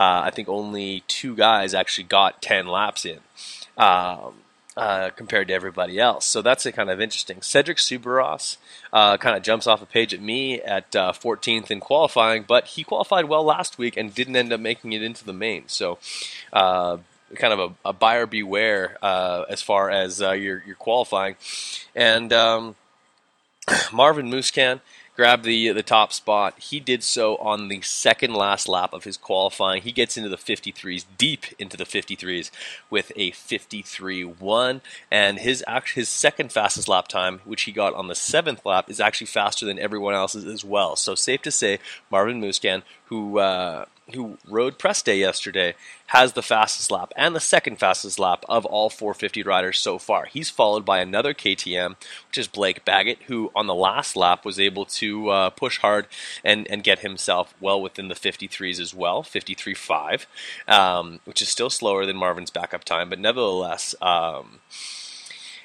Uh, 0.00 0.22
I 0.24 0.30
think 0.30 0.48
only 0.48 1.02
two 1.08 1.36
guys 1.36 1.74
actually 1.74 2.04
got 2.04 2.40
10 2.40 2.66
laps 2.66 3.04
in 3.04 3.18
um, 3.76 4.32
uh, 4.74 5.10
compared 5.10 5.48
to 5.48 5.52
everybody 5.52 5.98
else. 5.98 6.24
So 6.24 6.40
that's 6.40 6.64
a 6.64 6.72
kind 6.72 6.88
of 6.88 7.02
interesting. 7.02 7.42
Cedric 7.42 7.76
Soubeyras 7.76 8.56
uh, 8.94 9.18
kind 9.18 9.36
of 9.36 9.42
jumps 9.42 9.66
off 9.66 9.82
a 9.82 9.86
page 9.86 10.14
at 10.14 10.22
me 10.22 10.58
at 10.62 10.90
14th 10.92 11.64
uh, 11.64 11.74
in 11.74 11.80
qualifying, 11.80 12.46
but 12.48 12.68
he 12.68 12.82
qualified 12.82 13.26
well 13.26 13.44
last 13.44 13.76
week 13.76 13.98
and 13.98 14.14
didn't 14.14 14.36
end 14.36 14.54
up 14.54 14.60
making 14.60 14.94
it 14.94 15.02
into 15.02 15.22
the 15.22 15.34
main. 15.34 15.64
So 15.66 15.98
uh, 16.50 16.96
kind 17.34 17.52
of 17.52 17.58
a, 17.84 17.90
a 17.90 17.92
buyer 17.92 18.24
beware 18.24 18.96
uh, 19.02 19.44
as 19.50 19.60
far 19.60 19.90
as 19.90 20.20
your, 20.20 20.62
your 20.66 20.76
qualifying. 20.76 21.36
And 21.94 22.32
um, 22.32 22.74
Marvin 23.92 24.30
Musquin 24.30 24.80
grabbed 25.20 25.44
the 25.44 25.70
the 25.72 25.82
top 25.82 26.14
spot. 26.14 26.58
He 26.58 26.80
did 26.80 27.02
so 27.02 27.36
on 27.36 27.68
the 27.68 27.82
second 27.82 28.32
last 28.32 28.66
lap 28.66 28.94
of 28.94 29.04
his 29.04 29.18
qualifying. 29.18 29.82
He 29.82 29.92
gets 29.92 30.16
into 30.16 30.30
the 30.30 30.38
53s, 30.38 31.04
deep 31.18 31.44
into 31.58 31.76
the 31.76 31.84
53s, 31.84 32.50
with 32.88 33.12
a 33.16 33.30
53.1, 33.32 34.80
and 35.10 35.38
his 35.38 35.62
his 35.94 36.08
second 36.08 36.52
fastest 36.52 36.88
lap 36.88 37.06
time, 37.06 37.42
which 37.44 37.64
he 37.64 37.72
got 37.72 37.92
on 37.92 38.08
the 38.08 38.14
seventh 38.14 38.64
lap, 38.64 38.88
is 38.88 38.98
actually 38.98 39.26
faster 39.26 39.66
than 39.66 39.78
everyone 39.78 40.14
else's 40.14 40.46
as 40.46 40.64
well. 40.64 40.96
So 40.96 41.14
safe 41.14 41.42
to 41.42 41.50
say, 41.50 41.80
Marvin 42.10 42.40
Musquin, 42.40 42.82
who 43.04 43.40
uh, 43.40 43.84
who 44.12 44.38
rode 44.46 44.78
press 44.78 45.02
day 45.02 45.18
yesterday, 45.18 45.74
has 46.06 46.32
the 46.32 46.42
fastest 46.42 46.90
lap 46.90 47.12
and 47.16 47.34
the 47.34 47.40
second 47.40 47.76
fastest 47.76 48.18
lap 48.18 48.44
of 48.48 48.64
all 48.66 48.90
450 48.90 49.42
riders 49.42 49.78
so 49.78 49.98
far. 49.98 50.26
He's 50.26 50.50
followed 50.50 50.84
by 50.84 50.98
another 50.98 51.34
KTM, 51.34 51.96
which 52.28 52.38
is 52.38 52.48
Blake 52.48 52.84
Baggett, 52.84 53.22
who 53.26 53.50
on 53.54 53.66
the 53.66 53.74
last 53.74 54.16
lap 54.16 54.44
was 54.44 54.58
able 54.58 54.84
to 54.86 55.28
uh, 55.28 55.50
push 55.50 55.78
hard 55.78 56.06
and, 56.44 56.66
and 56.68 56.82
get 56.82 57.00
himself 57.00 57.54
well 57.60 57.80
within 57.80 58.08
the 58.08 58.14
53s 58.14 58.80
as 58.80 58.94
well, 58.94 59.22
53.5, 59.22 60.26
um, 60.72 61.20
which 61.24 61.40
is 61.42 61.48
still 61.48 61.70
slower 61.70 62.06
than 62.06 62.16
Marvin's 62.16 62.50
backup 62.50 62.84
time, 62.84 63.08
but 63.08 63.18
nevertheless, 63.18 63.94
um, 64.02 64.60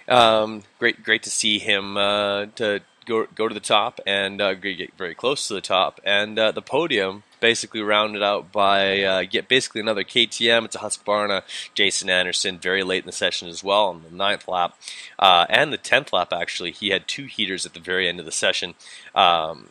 um, 0.07 0.63
great 0.79 1.03
great 1.03 1.23
to 1.23 1.29
see 1.29 1.59
him 1.59 1.97
uh, 1.97 2.45
to 2.55 2.81
go 3.05 3.25
go 3.33 3.47
to 3.47 3.53
the 3.53 3.59
top 3.59 3.99
and 4.05 4.41
uh, 4.41 4.53
get 4.53 4.93
very 4.97 5.15
close 5.15 5.47
to 5.47 5.53
the 5.53 5.61
top, 5.61 5.99
and 6.03 6.37
uh, 6.37 6.51
the 6.51 6.61
podium 6.61 7.23
basically 7.45 7.83
rounded 7.83 8.23
out 8.23 8.51
by 8.51 9.03
uh, 9.03 9.23
get 9.29 9.47
basically 9.47 9.79
another 9.79 10.03
KTM. 10.03 10.65
It's 10.65 10.75
a 10.75 10.79
Husqvarna, 10.79 11.43
Jason 11.75 12.09
Anderson, 12.09 12.57
very 12.57 12.81
late 12.81 13.03
in 13.03 13.05
the 13.05 13.11
session 13.11 13.47
as 13.47 13.63
well 13.63 13.89
on 13.89 14.01
the 14.01 14.09
ninth 14.09 14.47
lap 14.47 14.75
uh, 15.19 15.45
and 15.47 15.71
the 15.71 15.77
tenth 15.77 16.11
lap. 16.11 16.33
Actually, 16.33 16.71
he 16.71 16.89
had 16.89 17.07
two 17.07 17.25
heaters 17.25 17.63
at 17.63 17.75
the 17.75 17.79
very 17.79 18.09
end 18.09 18.19
of 18.19 18.25
the 18.25 18.31
session. 18.31 18.73
Um, 19.13 19.67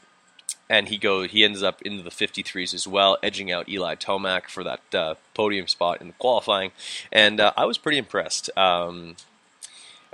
and 0.71 0.87
he 0.87 0.97
goes, 0.97 1.33
he 1.33 1.43
ends 1.43 1.64
up 1.64 1.83
into 1.83 2.04
the 2.04 2.11
53s 2.11 2.75
as 2.75 2.87
well, 2.87 3.19
edging 3.25 3.50
out 3.50 3.69
Eli 3.69 3.97
Tomac 3.97 4.49
for 4.49 4.62
that 4.62 4.95
uh, 4.95 5.14
podium 5.35 5.66
spot 5.66 6.00
in 6.00 6.07
the 6.07 6.12
qualifying. 6.14 6.71
And 7.11 7.40
uh, 7.40 7.52
I 7.57 7.64
was 7.64 7.76
pretty 7.76 7.99
impressed. 7.99 8.57
Um, 8.57 9.16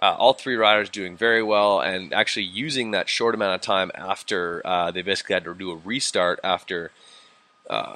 uh, 0.01 0.17
all 0.19 0.33
three 0.33 0.57
riders 0.57 0.89
doing 0.89 1.15
very 1.15 1.43
well 1.43 1.79
and 1.79 2.15
actually 2.15 2.47
using 2.47 2.93
that 2.93 3.11
short 3.11 3.35
amount 3.35 3.55
of 3.55 3.61
time 3.61 3.91
after 3.95 4.67
uh, 4.67 4.91
they 4.91 5.03
basically 5.03 5.35
had 5.35 5.45
to 5.45 5.55
do 5.55 5.71
a 5.71 5.77
restart 5.77 6.41
after 6.43 6.91
uh, 7.71 7.95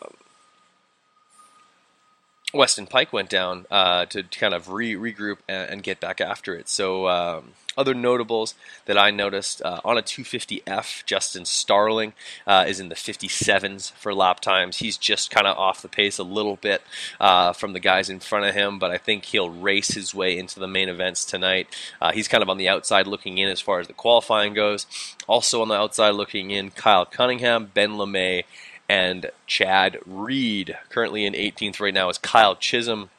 Weston 2.55 2.87
Peick 2.87 3.13
went 3.13 3.29
down 3.29 3.67
uh, 3.71 4.07
to 4.07 4.23
kind 4.23 4.55
of 4.55 4.71
re- 4.71 4.95
regroup 4.95 5.39
and, 5.49 5.71
and, 5.71 5.83
get 5.83 5.99
back 5.99 6.21
after 6.21 6.55
it. 6.55 6.69
So 6.69 7.09
um, 7.09 7.53
other 7.77 7.95
notables 7.95 8.55
that 8.87 8.97
I 8.97 9.11
noticed 9.11 9.61
uh, 9.63 9.81
on 9.85 9.99
a 9.99 10.03
250F, 10.03 11.05
Justin 11.05 11.45
Starling 11.45 12.13
uh, 12.47 12.65
is 12.69 12.79
in 12.79 12.91
the 12.91 12.95
57s 12.95 13.93
for 13.93 14.15
lap 14.15 14.39
times. 14.39 14.77
He's 14.77 14.97
just 14.97 15.33
kind 15.33 15.49
of 15.49 15.59
off 15.59 15.83
the 15.83 15.89
pace 15.89 16.19
a 16.19 16.23
little 16.23 16.57
bit 16.57 16.83
uh, 17.19 17.53
from 17.53 17.73
the 17.73 17.81
guys 17.81 18.09
in 18.09 18.21
front 18.21 18.45
of 18.45 18.55
him, 18.55 18.79
but 18.79 18.93
I 18.93 18.99
think 18.99 19.25
he'll 19.25 19.51
race 19.51 19.89
his 19.89 20.15
way 20.15 20.39
into 20.39 20.61
the 20.61 20.69
main 20.69 20.89
events 20.89 21.25
tonight. 21.25 21.67
Uh, 22.01 22.13
he's 22.13 22.29
kind 22.29 22.43
of 22.43 22.49
on 22.49 22.59
the 22.59 22.69
outside 22.69 23.09
looking 23.09 23.39
in 23.39 23.49
as 23.49 23.61
far 23.61 23.81
as 23.81 23.89
the 23.89 23.93
qualifying 23.93 24.55
goes. 24.55 24.87
Also 25.27 25.61
on 25.61 25.69
the 25.69 25.75
outside 25.75 26.11
looking 26.11 26.53
in, 26.53 26.71
Kyle 26.71 27.05
Cunningham, 27.05 27.71
Ben 27.75 27.93
LaMay, 27.93 28.45
and 28.89 29.31
Chad 29.47 29.99
Reed. 30.07 30.77
Currently 30.89 31.25
in 31.25 31.33
18th 31.33 31.81
right 31.81 31.95
now 31.95 32.09
is 32.09 32.19
Kyle 32.19 32.57
Chisholm 32.57 33.11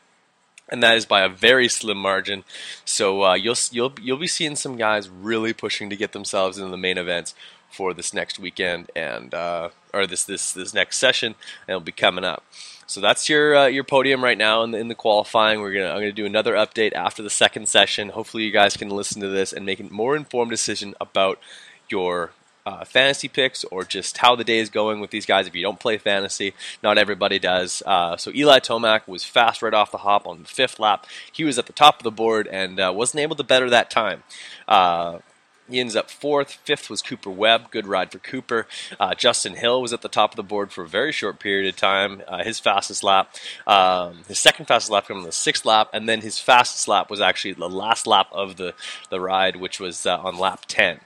and 0.69 0.81
that 0.81 0.97
is 0.97 1.05
by 1.05 1.21
a 1.21 1.29
very 1.29 1.67
slim 1.67 1.97
margin. 1.97 2.43
So 2.83 3.23
uh, 3.23 3.33
you'll 3.35 3.57
you'll 3.71 3.93
you'll 4.01 4.17
be 4.17 4.27
seeing 4.27 4.55
some 4.55 4.77
guys 4.77 5.09
really 5.09 5.53
pushing 5.53 5.89
to 5.89 5.95
get 5.95 6.11
themselves 6.11 6.57
into 6.57 6.71
the 6.71 6.77
main 6.77 6.97
events 6.97 7.35
for 7.69 7.93
this 7.93 8.13
next 8.13 8.39
weekend 8.39 8.89
and 8.95 9.33
uh, 9.33 9.69
or 9.93 10.07
this 10.07 10.23
this 10.23 10.53
this 10.53 10.73
next 10.73 10.97
session, 10.97 11.35
and 11.67 11.75
it'll 11.75 11.81
be 11.81 11.91
coming 11.91 12.23
up. 12.23 12.43
So 12.87 13.01
that's 13.01 13.29
your 13.29 13.55
uh, 13.55 13.67
your 13.67 13.83
podium 13.83 14.23
right 14.23 14.37
now 14.37 14.63
in 14.63 14.71
the, 14.71 14.77
in 14.77 14.87
the 14.87 14.95
qualifying. 14.95 15.59
We're 15.59 15.73
gonna 15.73 15.89
I'm 15.89 15.99
gonna 15.99 16.11
do 16.11 16.25
another 16.25 16.53
update 16.53 16.93
after 16.93 17.21
the 17.21 17.29
second 17.29 17.67
session. 17.67 18.09
Hopefully, 18.09 18.43
you 18.43 18.51
guys 18.51 18.77
can 18.77 18.89
listen 18.89 19.21
to 19.21 19.29
this 19.29 19.53
and 19.53 19.65
make 19.65 19.79
a 19.79 19.83
more 19.83 20.15
informed 20.15 20.51
decision 20.51 20.95
about 20.99 21.39
your 21.89 22.31
uh, 22.65 22.83
fantasy 22.85 23.27
picks 23.27 23.63
or 23.65 23.83
just 23.83 24.17
how 24.17 24.35
the 24.35 24.43
day 24.43 24.59
is 24.59 24.69
going 24.69 24.99
with 24.99 25.11
these 25.11 25.25
guys. 25.25 25.47
If 25.47 25.55
you 25.55 25.61
don't 25.61 25.79
play 25.79 25.97
fantasy, 25.97 26.53
not 26.81 26.97
everybody 26.97 27.39
does. 27.39 27.83
Uh, 27.85 28.17
so 28.17 28.31
Eli 28.33 28.59
Tomac 28.59 29.07
was 29.07 29.23
fast 29.23 29.61
right 29.61 29.73
off 29.73 29.91
the 29.91 29.99
hop 29.99 30.25
on 30.25 30.43
the 30.43 30.47
fifth 30.47 30.79
lap. 30.79 31.05
He 31.31 31.43
was 31.43 31.59
at 31.59 31.67
the 31.67 31.73
top 31.73 31.97
of 31.97 32.03
the 32.03 32.11
board 32.11 32.47
and 32.47 32.79
uh, 32.79 32.91
wasn't 32.95 33.21
able 33.21 33.35
to 33.35 33.43
better 33.43 33.69
that 33.69 33.89
time. 33.89 34.23
Uh, 34.67 35.19
he 35.69 35.79
ends 35.79 35.95
up 35.95 36.11
fourth. 36.11 36.53
Fifth 36.63 36.89
was 36.89 37.01
Cooper 37.01 37.31
Webb. 37.31 37.71
Good 37.71 37.87
ride 37.87 38.11
for 38.11 38.19
Cooper. 38.19 38.67
Uh, 38.99 39.15
Justin 39.15 39.55
Hill 39.55 39.81
was 39.81 39.93
at 39.93 40.01
the 40.01 40.07
top 40.09 40.31
of 40.31 40.35
the 40.35 40.43
board 40.43 40.71
for 40.71 40.83
a 40.83 40.87
very 40.87 41.11
short 41.11 41.39
period 41.39 41.67
of 41.67 41.75
time. 41.75 42.21
Uh, 42.27 42.43
his 42.43 42.59
fastest 42.59 43.03
lap, 43.03 43.35
um, 43.65 44.19
his 44.27 44.37
second 44.37 44.67
fastest 44.67 44.91
lap 44.91 45.07
came 45.07 45.17
on 45.17 45.23
the 45.23 45.31
sixth 45.31 45.65
lap, 45.65 45.89
and 45.91 46.07
then 46.07 46.21
his 46.21 46.37
fastest 46.37 46.87
lap 46.87 47.09
was 47.09 47.19
actually 47.19 47.53
the 47.53 47.69
last 47.69 48.05
lap 48.05 48.27
of 48.31 48.57
the, 48.57 48.75
the 49.09 49.19
ride, 49.19 49.55
which 49.55 49.79
was 49.79 50.05
uh, 50.05 50.17
on 50.19 50.37
lap 50.37 50.65
10. 50.67 50.99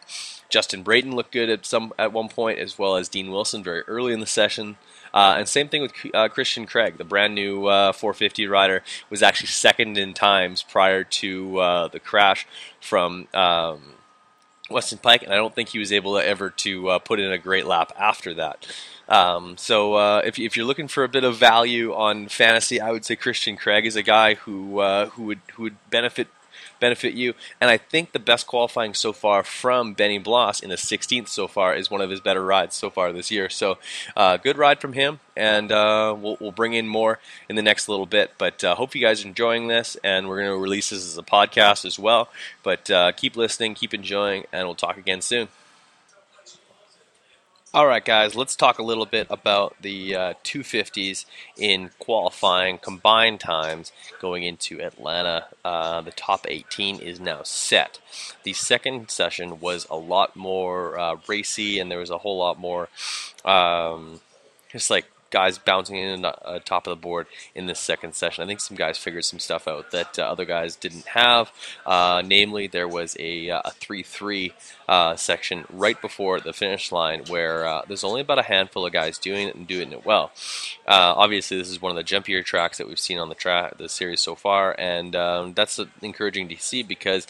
Justin 0.49 0.83
Brayton 0.83 1.15
looked 1.15 1.31
good 1.31 1.49
at 1.49 1.65
some 1.65 1.93
at 1.97 2.11
one 2.11 2.27
point, 2.27 2.59
as 2.59 2.77
well 2.77 2.95
as 2.95 3.07
Dean 3.07 3.31
Wilson 3.31 3.63
very 3.63 3.81
early 3.81 4.13
in 4.13 4.19
the 4.19 4.25
session. 4.25 4.77
Uh, 5.13 5.35
and 5.37 5.47
same 5.47 5.69
thing 5.69 5.81
with 5.81 5.93
uh, 6.13 6.27
Christian 6.27 6.65
Craig, 6.65 6.97
the 6.97 7.03
brand 7.03 7.33
new 7.33 7.67
uh, 7.67 7.93
450 7.93 8.47
rider, 8.47 8.83
was 9.09 9.23
actually 9.23 9.47
second 9.47 9.97
in 9.97 10.13
times 10.13 10.63
prior 10.63 11.03
to 11.03 11.59
uh, 11.59 11.87
the 11.87 11.99
crash 11.99 12.47
from 12.79 13.27
um, 13.33 13.93
Weston 14.69 14.99
Peick, 14.99 15.23
and 15.23 15.31
I 15.33 15.35
don't 15.35 15.53
think 15.53 15.69
he 15.69 15.79
was 15.79 15.91
able 15.91 16.17
to 16.17 16.25
ever 16.25 16.49
to 16.49 16.89
uh, 16.89 16.99
put 16.99 17.19
in 17.19 17.31
a 17.31 17.37
great 17.37 17.65
lap 17.65 17.91
after 17.97 18.33
that. 18.35 18.67
Um, 19.07 19.57
so 19.57 19.95
uh, 19.95 20.21
if, 20.23 20.37
if, 20.37 20.55
you're 20.55 20.67
looking 20.67 20.87
for 20.87 21.03
a 21.03 21.09
bit 21.09 21.23
of 21.23 21.35
value 21.35 21.95
on 21.95 22.27
fantasy, 22.27 22.79
I 22.79 22.91
would 22.91 23.05
say 23.05 23.15
Christian 23.15 23.57
Craig 23.57 23.87
is 23.87 23.95
a 23.95 24.03
guy 24.03 24.35
who 24.35 24.81
who 24.81 25.23
would 25.23 25.39
who 25.53 25.63
would 25.63 25.89
benefit 25.89 26.27
benefit 26.79 27.13
you. 27.13 27.33
And 27.59 27.69
I 27.69 27.77
think 27.77 28.11
the 28.11 28.19
best 28.19 28.47
qualifying 28.47 28.93
so 28.93 29.13
far 29.13 29.43
from 29.43 29.93
Benny 29.93 30.17
Bloss 30.17 30.59
in 30.59 30.69
the 30.69 30.75
16th 30.75 31.27
so 31.27 31.47
far 31.47 31.75
is 31.75 31.91
one 31.91 32.01
of 32.01 32.09
his 32.09 32.19
better 32.19 32.43
rides 32.43 32.75
so 32.75 32.89
far 32.89 33.11
this 33.11 33.31
year. 33.31 33.49
So 33.49 33.77
uh, 34.15 34.37
good 34.37 34.57
ride 34.57 34.79
from 34.81 34.93
him, 34.93 35.19
and 35.35 35.71
uh, 35.71 36.15
we'll, 36.19 36.37
we'll 36.39 36.51
bring 36.51 36.73
in 36.73 36.87
more 36.87 37.19
in 37.47 37.55
the 37.55 37.61
next 37.61 37.89
little 37.89 38.05
bit. 38.05 38.33
But 38.37 38.63
uh, 38.63 38.75
hope 38.75 38.95
you 38.95 39.01
guys 39.01 39.23
are 39.23 39.27
enjoying 39.27 39.67
this, 39.67 39.97
and 40.03 40.27
we're 40.27 40.39
going 40.41 40.51
to 40.51 40.57
release 40.57 40.89
this 40.89 41.05
as 41.05 41.17
a 41.17 41.23
podcast 41.23 41.85
as 41.85 41.99
well. 41.99 42.29
But 42.63 42.89
uh, 42.89 43.11
keep 43.13 43.35
listening, 43.35 43.75
keep 43.75 43.93
enjoying, 43.93 44.45
and 44.51 44.67
we'll 44.67 44.75
talk 44.75 44.97
again 44.97 45.21
soon. 45.21 45.49
All 47.71 47.85
right, 47.85 48.03
guys, 48.03 48.33
let's 48.33 48.55
talk 48.55 48.79
a 48.79 48.83
little 48.83 49.05
bit 49.05 49.27
about 49.29 49.75
the 49.79 50.15
uh, 50.15 50.33
250s 50.43 51.25
in 51.55 51.91
qualifying 51.99 52.79
combined 52.79 53.39
times 53.39 53.91
going 54.19 54.41
into 54.41 54.81
Atlanta. 54.81 55.45
Uh, 55.63 56.01
the 56.01 56.09
top 56.09 56.47
18 56.49 56.99
is 56.99 57.19
now 57.19 57.43
set. 57.43 57.99
The 58.41 58.53
second 58.53 59.11
session 59.11 59.59
was 59.59 59.85
a 59.87 59.97
lot 59.97 60.35
more 60.35 60.97
uh, 60.97 61.17
racy, 61.27 61.77
and 61.77 61.91
there 61.91 61.99
was 61.99 62.09
a 62.09 62.17
whole 62.17 62.39
lot 62.39 62.57
more 62.57 62.89
um, 63.45 64.21
just 64.71 64.89
like 64.89 65.05
guys 65.29 65.57
bouncing 65.57 65.95
in 65.95 66.25
uh, 66.25 66.59
top 66.65 66.87
of 66.87 66.91
the 66.91 67.01
board 67.01 67.27
in 67.55 67.67
this 67.67 67.79
second 67.79 68.15
session. 68.15 68.43
I 68.43 68.47
think 68.47 68.59
some 68.59 68.77
guys 68.77 68.97
figured 68.97 69.25
some 69.25 69.39
stuff 69.39 69.67
out 69.67 69.91
that 69.91 70.17
uh, 70.17 70.23
other 70.23 70.45
guys 70.45 70.75
didn't 70.75 71.07
have. 71.07 71.51
Uh, 71.85 72.21
namely, 72.25 72.67
there 72.67 72.87
was 72.87 73.15
a, 73.19 73.49
uh, 73.49 73.61
a 73.65 73.71
3 73.71 74.03
3 74.03 74.53
uh, 74.87 75.15
section 75.15 75.65
right 75.69 75.99
before 76.01 76.39
the 76.39 76.53
finish 76.53 76.91
line 76.91 77.23
where 77.27 77.67
uh, 77.67 77.81
there's 77.87 78.03
only 78.03 78.21
about 78.21 78.39
a 78.39 78.43
handful 78.43 78.85
of 78.85 78.93
guys 78.93 79.17
doing 79.17 79.47
it 79.47 79.55
and 79.55 79.67
doing 79.67 79.91
it 79.91 80.05
well. 80.05 80.31
obviously, 80.87 81.57
this 81.57 81.69
is 81.69 81.81
one 81.81 81.91
of 81.91 81.95
the 81.95 82.03
jumpier 82.03 82.43
tracks 82.43 82.77
that 82.77 82.87
we've 82.87 82.99
seen 82.99 83.17
on 83.17 83.29
the 83.29 83.35
track 83.35 83.77
the 83.77 83.89
series 83.89 84.21
so 84.21 84.35
far, 84.35 84.75
and 84.79 85.15
um, 85.15 85.53
that's 85.53 85.79
encouraging 86.01 86.49
to 86.49 86.57
see 86.57 86.83
because 86.83 87.27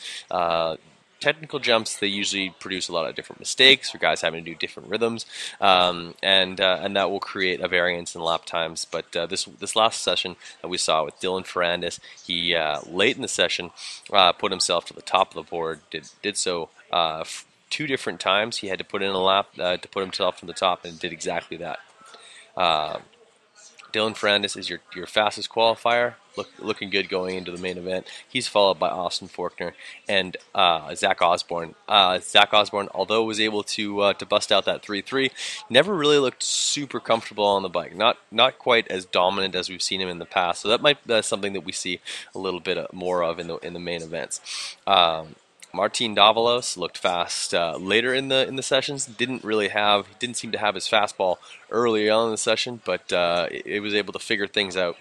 technical 1.20 1.60
jumps, 1.60 1.98
they 1.98 2.08
usually 2.08 2.54
produce 2.60 2.88
a 2.88 2.94
lot 2.94 3.08
of 3.08 3.16
different 3.16 3.40
mistakes 3.40 3.90
for 3.90 3.98
guys 3.98 4.22
having 4.22 4.44
to 4.44 4.52
do 4.52 4.56
different 4.56 4.90
rhythms, 4.90 5.26
um, 5.60 6.16
and 6.24 6.60
uh, 6.60 6.80
and 6.82 6.96
that 6.96 7.10
will 7.10 7.20
create 7.20 7.62
a 7.62 7.68
variance 7.68 8.16
in 8.16 8.22
lap 8.22 8.46
times. 8.46 8.86
But 8.86 9.16
uh, 9.16 9.26
this 9.26 9.46
this 9.46 9.76
last 9.76 10.02
session 10.02 10.36
that 10.62 10.68
we 10.70 10.78
saw 10.78 11.06
with 11.06 11.20
Dylan 11.20 11.46
Ferrandis, 11.46 12.00
he 12.26 12.56
uh, 12.56 12.82
late 12.90 13.16
in 13.16 13.22
the 13.22 13.28
session 13.28 13.72
uh, 14.12 14.32
put 14.34 14.52
himself 14.52 14.86
to 14.86 14.94
the 14.94 15.02
top 15.02 15.30
of 15.30 15.36
the 15.36 15.50
board. 15.50 15.82
Did 15.92 16.10
did 16.22 16.38
so. 16.38 16.70
Uh, 16.92 17.20
f- 17.22 17.46
two 17.70 17.86
different 17.86 18.20
times 18.20 18.58
he 18.58 18.68
had 18.68 18.80
to 18.80 18.84
put 18.84 19.04
in 19.04 19.12
a 19.12 19.20
lap 19.20 19.48
uh, 19.60 19.78
to 19.78 19.88
put 19.88 20.02
himself 20.02 20.40
from 20.40 20.48
the 20.48 20.54
top 20.54 20.86
and 20.86 21.00
did 21.00 21.14
exactly 21.14 21.58
that. 21.58 21.78
Dylan 23.92 24.16
Ferrandis 24.16 24.58
is 24.58 24.70
your, 24.70 24.80
your 24.96 25.08
fastest 25.08 25.50
qualifier, 25.50 26.16
look, 26.38 26.50
looking 26.60 26.90
good 26.90 27.10
going 27.10 27.36
into 27.36 27.52
the 27.52 27.58
main 27.58 27.78
event. 27.78 28.08
He's 28.28 28.48
followed 28.48 28.80
by 28.80 28.90
Austin 28.90 29.28
Forkner 29.28 29.74
and 30.08 30.38
uh, 30.56 30.94
Zach 30.96 31.22
Osborne. 31.22 31.76
Uh, 31.88 32.20
Zach 32.20 32.54
Osborne, 32.54 32.90
although 32.94 33.24
was 33.24 33.40
able 33.40 33.64
to 33.64 34.02
uh, 34.02 34.14
to 34.14 34.26
bust 34.26 34.52
out 34.52 34.66
that 34.66 34.82
three 34.82 35.02
three, 35.02 35.32
never 35.70 35.94
really 35.94 36.18
looked 36.18 36.44
super 36.44 37.00
comfortable 37.00 37.46
on 37.46 37.62
the 37.62 37.70
bike. 37.70 37.96
Not 37.96 38.18
not 38.32 38.60
quite 38.60 38.88
as 38.88 39.06
dominant 39.06 39.56
as 39.56 39.70
we've 39.70 39.82
seen 39.82 40.02
him 40.02 40.10
in 40.10 40.20
the 40.20 40.26
past. 40.26 40.62
So 40.62 40.70
that 40.70 40.82
might 40.82 41.06
be 41.06 41.22
something 41.22 41.54
that 41.54 41.66
we 41.66 41.72
see 41.72 42.00
a 42.34 42.40
little 42.40 42.60
bit 42.60 42.94
more 42.94 43.24
of 43.24 43.40
in 43.40 43.48
the 43.48 43.58
in 43.58 43.74
the 43.74 43.80
main 43.80 44.02
events. 44.02 44.78
Um, 44.88 45.36
Martin 45.74 46.16
Davalos 46.16 46.78
looked 46.78 46.98
fast 46.98 47.54
uh, 47.54 47.78
later 47.78 48.14
in 48.14 48.30
the 48.30 48.48
in 48.48 48.56
the 48.56 48.64
sessions. 48.64 49.06
Didn't 49.06 49.44
really 49.44 49.70
have 49.70 50.08
didn't 50.20 50.38
seem 50.38 50.52
to 50.52 50.58
have 50.58 50.76
his 50.76 50.86
fastball 50.86 51.38
early 51.70 52.10
on 52.10 52.26
in 52.26 52.32
the 52.32 52.38
session, 52.38 52.82
but 52.84 53.12
uh, 53.14 53.48
it, 53.52 53.82
was 53.82 53.94
able 53.94 54.14
to 54.14 54.20
figure 54.20 54.48
things 54.48 54.76
out. 54.76 54.98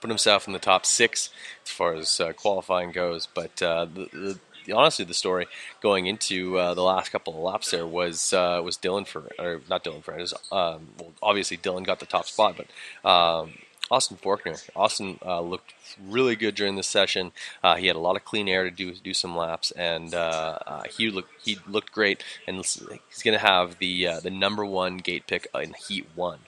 Put 0.00 0.10
himself 0.10 0.46
in 0.46 0.52
the 0.52 0.58
top 0.58 0.86
six 0.86 1.30
as 1.64 1.70
far 1.70 1.94
as 1.94 2.20
uh, 2.20 2.32
qualifying 2.32 2.92
goes. 2.92 3.26
But 3.26 3.62
uh, 3.62 3.86
the, 3.86 4.38
the, 4.66 4.72
honestly, 4.72 5.04
the 5.04 5.14
story 5.14 5.46
going 5.82 6.06
into 6.06 6.58
uh, 6.58 6.74
the 6.74 6.82
last 6.82 7.10
couple 7.10 7.34
of 7.34 7.40
laps 7.40 7.70
there 7.70 7.86
was 7.86 8.32
uh, 8.32 8.60
was 8.62 8.76
Dylan 8.76 9.06
for 9.06 9.30
or 9.38 9.60
not 9.68 9.84
Dylan 9.84 10.02
for 10.02 10.14
um, 10.54 10.88
well, 10.98 11.12
obviously 11.22 11.56
Dylan 11.56 11.84
got 11.84 12.00
the 12.00 12.06
top 12.06 12.26
spot, 12.26 12.56
but 12.56 13.08
um, 13.08 13.52
Austin 13.90 14.16
Forkner. 14.16 14.68
Austin 14.76 15.18
uh, 15.24 15.40
looked 15.40 15.74
really 16.08 16.36
good 16.36 16.54
during 16.54 16.76
the 16.76 16.82
session. 16.82 17.32
Uh, 17.62 17.76
he 17.76 17.86
had 17.86 17.96
a 17.96 18.00
lot 18.00 18.16
of 18.16 18.24
clean 18.24 18.48
air 18.48 18.64
to 18.64 18.70
do 18.70 18.94
do 18.94 19.12
some 19.12 19.36
laps, 19.36 19.70
and 19.72 20.14
uh, 20.14 20.58
uh 20.66 20.82
he 20.84 21.10
looked 21.10 21.30
he 21.42 21.58
looked 21.66 21.92
great. 21.92 22.22
And 22.46 22.56
he's 22.56 23.22
going 23.24 23.38
to 23.38 23.44
have 23.44 23.78
the 23.78 24.06
uh, 24.06 24.20
the 24.20 24.30
number 24.30 24.64
one 24.64 24.98
gate 24.98 25.26
pick 25.26 25.48
in 25.54 25.74
Heat 25.88 26.06
One. 26.14 26.40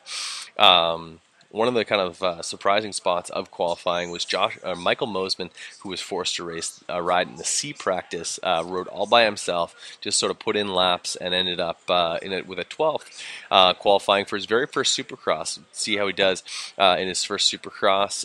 Um, 0.58 1.20
one 1.52 1.68
of 1.68 1.74
the 1.74 1.84
kind 1.84 2.00
of 2.00 2.22
uh, 2.22 2.42
surprising 2.42 2.92
spots 2.92 3.30
of 3.30 3.50
qualifying 3.50 4.10
was 4.10 4.24
Josh 4.24 4.58
uh, 4.64 4.74
Michael 4.74 5.06
Mosiman, 5.06 5.50
who 5.80 5.90
was 5.90 6.00
forced 6.00 6.36
to 6.36 6.44
race 6.44 6.82
uh, 6.88 7.00
ride 7.00 7.28
in 7.28 7.36
the 7.36 7.44
C 7.44 7.72
practice, 7.72 8.40
uh, 8.42 8.64
rode 8.66 8.88
all 8.88 9.06
by 9.06 9.24
himself, 9.24 9.74
just 10.00 10.18
sort 10.18 10.30
of 10.30 10.38
put 10.38 10.56
in 10.56 10.68
laps 10.68 11.14
and 11.14 11.34
ended 11.34 11.60
up 11.60 11.80
uh, 11.88 12.18
in 12.22 12.32
it 12.32 12.46
with 12.46 12.58
a 12.58 12.64
12th, 12.64 13.22
uh, 13.50 13.74
qualifying 13.74 14.24
for 14.24 14.36
his 14.36 14.46
very 14.46 14.66
first 14.66 14.98
Supercross. 14.98 15.60
See 15.72 15.96
how 15.96 16.06
he 16.06 16.12
does 16.12 16.42
in 16.78 17.06
his 17.06 17.22
first 17.22 17.52
Supercross 17.52 18.24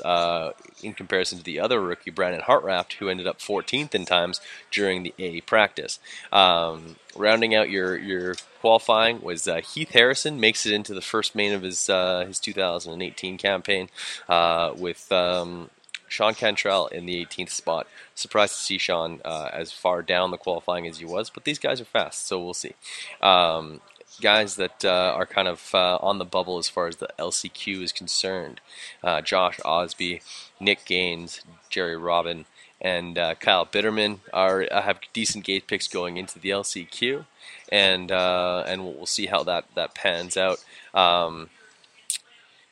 in 0.82 0.94
comparison 0.94 1.38
to 1.38 1.44
the 1.44 1.60
other 1.60 1.82
rookie 1.82 2.12
Brandon 2.12 2.42
Hartranft, 2.42 2.94
who 2.94 3.10
ended 3.10 3.28
up 3.28 3.40
14th 3.40 3.94
in 3.94 4.06
times 4.06 4.40
during 4.72 5.04
the 5.04 5.14
A 5.20 5.42
practice. 5.42 6.00
Um, 6.32 6.96
rounding 7.18 7.56
out 7.56 7.70
your 7.70 7.98
your 7.98 8.36
qualifying 8.62 9.22
was 9.22 9.48
uh, 9.48 9.62
Heath 9.62 9.92
Harrison 9.92 10.40
makes 10.40 10.66
it 10.66 10.74
into 10.74 10.94
the 10.94 11.02
first 11.02 11.36
main 11.36 11.54
of 11.54 11.62
his 11.62 11.90
uh, 11.90 12.26
his 12.26 12.40
2018 12.40 13.38
campaign 13.38 13.90
uh, 14.30 14.74
with 14.76 15.12
um, 15.12 15.70
Sean 16.08 16.34
Cantrell 16.34 16.88
in 16.88 17.06
the 17.06 17.26
18th 17.26 17.52
spot. 17.52 17.88
Surprised 18.16 18.56
to 18.56 18.62
see 18.62 18.78
Sean 18.78 19.22
uh, 19.26 19.50
as 19.52 19.72
far 19.72 20.02
down 20.02 20.32
the 20.32 20.38
qualifying 20.38 20.88
as 20.88 21.00
he 21.00 21.06
was, 21.06 21.30
but 21.30 21.44
these 21.44 21.60
guys 21.60 21.82
are 21.82 21.86
fast, 21.86 22.28
so 22.28 22.44
we'll 22.44 22.54
see. 22.54 22.74
Um, 23.22 23.82
guys 24.22 24.56
that 24.56 24.84
uh, 24.84 25.14
are 25.16 25.26
kind 25.26 25.48
of 25.48 25.74
uh, 25.74 25.98
on 26.02 26.18
the 26.18 26.26
bubble 26.26 26.58
as 26.58 26.70
far 26.70 26.88
as 26.88 26.98
the 26.98 27.10
LCQ 27.20 27.84
is 27.84 27.92
concerned. 27.92 28.62
Uh, 29.04 29.22
Josh 29.22 29.60
Osby, 29.64 30.22
Nick 30.60 30.86
Gaines, 30.86 31.42
Jerry 31.70 31.98
Robin, 31.98 32.46
and 32.82 33.18
uh, 33.18 33.36
Kyle 33.36 33.66
Bitterman 33.66 34.20
are 34.34 34.68
uh, 34.72 34.82
have 34.82 35.00
decent 35.14 35.44
gate 35.44 35.68
picks 35.68 35.88
going 35.88 36.18
into 36.18 36.40
the 36.40 36.50
LCQ, 36.50 37.26
and 37.70 38.12
uh, 38.12 38.64
and 38.68 38.84
we'll, 38.84 39.06
see 39.06 39.28
how 39.28 39.44
that 39.44 39.66
that 39.76 39.96
pans 39.96 40.38
out. 40.38 40.64
Um, 40.94 41.50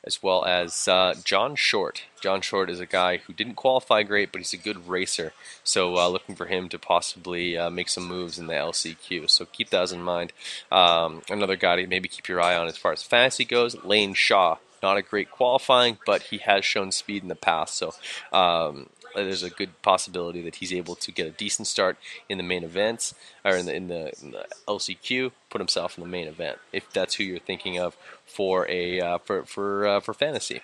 as 0.06 0.22
well 0.22 0.46
as 0.46 0.88
uh, 0.88 1.16
John 1.24 1.56
Short. 1.56 2.04
John 2.22 2.42
Short 2.42 2.70
is 2.70 2.80
a 2.80 2.86
guy 2.86 3.18
who 3.18 3.34
didn't 3.34 3.56
qualify 3.56 4.04
great, 4.04 4.32
but 4.32 4.40
he's 4.40 4.54
a 4.54 4.58
good 4.58 4.88
racer. 4.88 5.34
So 5.64 5.98
uh, 5.98 6.08
looking 6.08 6.36
for 6.36 6.46
him 6.46 6.70
to 6.70 6.78
possibly 6.78 7.58
uh, 7.58 7.72
make 7.72 7.90
some 7.90 8.08
moves 8.08 8.38
in 8.38 8.46
the 8.48 8.54
LCQ. 8.54 9.30
So 9.30 9.46
keep 9.46 9.72
those 9.72 9.92
in 9.92 10.04
mind. 10.04 10.32
Um, 10.72 11.24
another 11.30 11.56
guy 11.56 11.78
to 11.78 11.88
maybe 11.88 12.08
keep 12.08 12.28
your 12.28 12.40
eye 12.40 12.56
on 12.56 12.68
as 12.68 12.78
far 12.78 12.94
as 12.94 13.02
fantasy 13.02 13.46
goes, 13.46 13.84
Lane 13.84 14.14
Shaw. 14.14 14.58
Not 14.84 14.98
a 14.98 15.02
great 15.02 15.32
qualifying, 15.32 15.98
but 16.06 16.24
he 16.24 16.38
has 16.40 16.64
shown 16.64 16.92
speed 16.92 17.24
in 17.24 17.30
the 17.30 17.36
past. 17.36 17.76
So 17.76 17.96
um, 18.32 18.90
there's 19.16 19.44
a 19.44 19.50
good 19.50 19.82
possibility 19.82 20.42
that 20.42 20.56
he's 20.56 20.74
able 20.74 20.96
to 20.96 21.12
get 21.12 21.28
a 21.28 21.32
decent 21.32 21.68
start 21.68 21.98
in 22.30 22.38
the 22.38 22.44
main 22.44 22.64
events 22.64 23.16
or 23.44 23.56
in 23.56 23.66
the, 23.66 23.76
in 23.76 23.88
the, 23.88 24.12
in 24.22 24.32
the 24.32 24.46
LCQ, 24.68 25.32
put 25.50 25.62
himself 25.62 25.98
in 25.98 26.04
the 26.04 26.10
main 26.10 26.28
event 26.28 26.60
if 26.74 26.92
that's 26.92 27.16
who 27.16 27.24
you're 27.24 27.40
thinking 27.40 27.80
of 27.80 27.96
for 28.26 28.70
a 28.70 29.00
uh, 29.00 29.18
for 29.20 29.44
for 29.44 29.88
uh, 29.88 30.00
for 30.00 30.14
fantasy. 30.14 30.62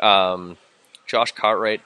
Um, 0.00 0.56
Josh 1.06 1.32
Cartwright 1.32 1.82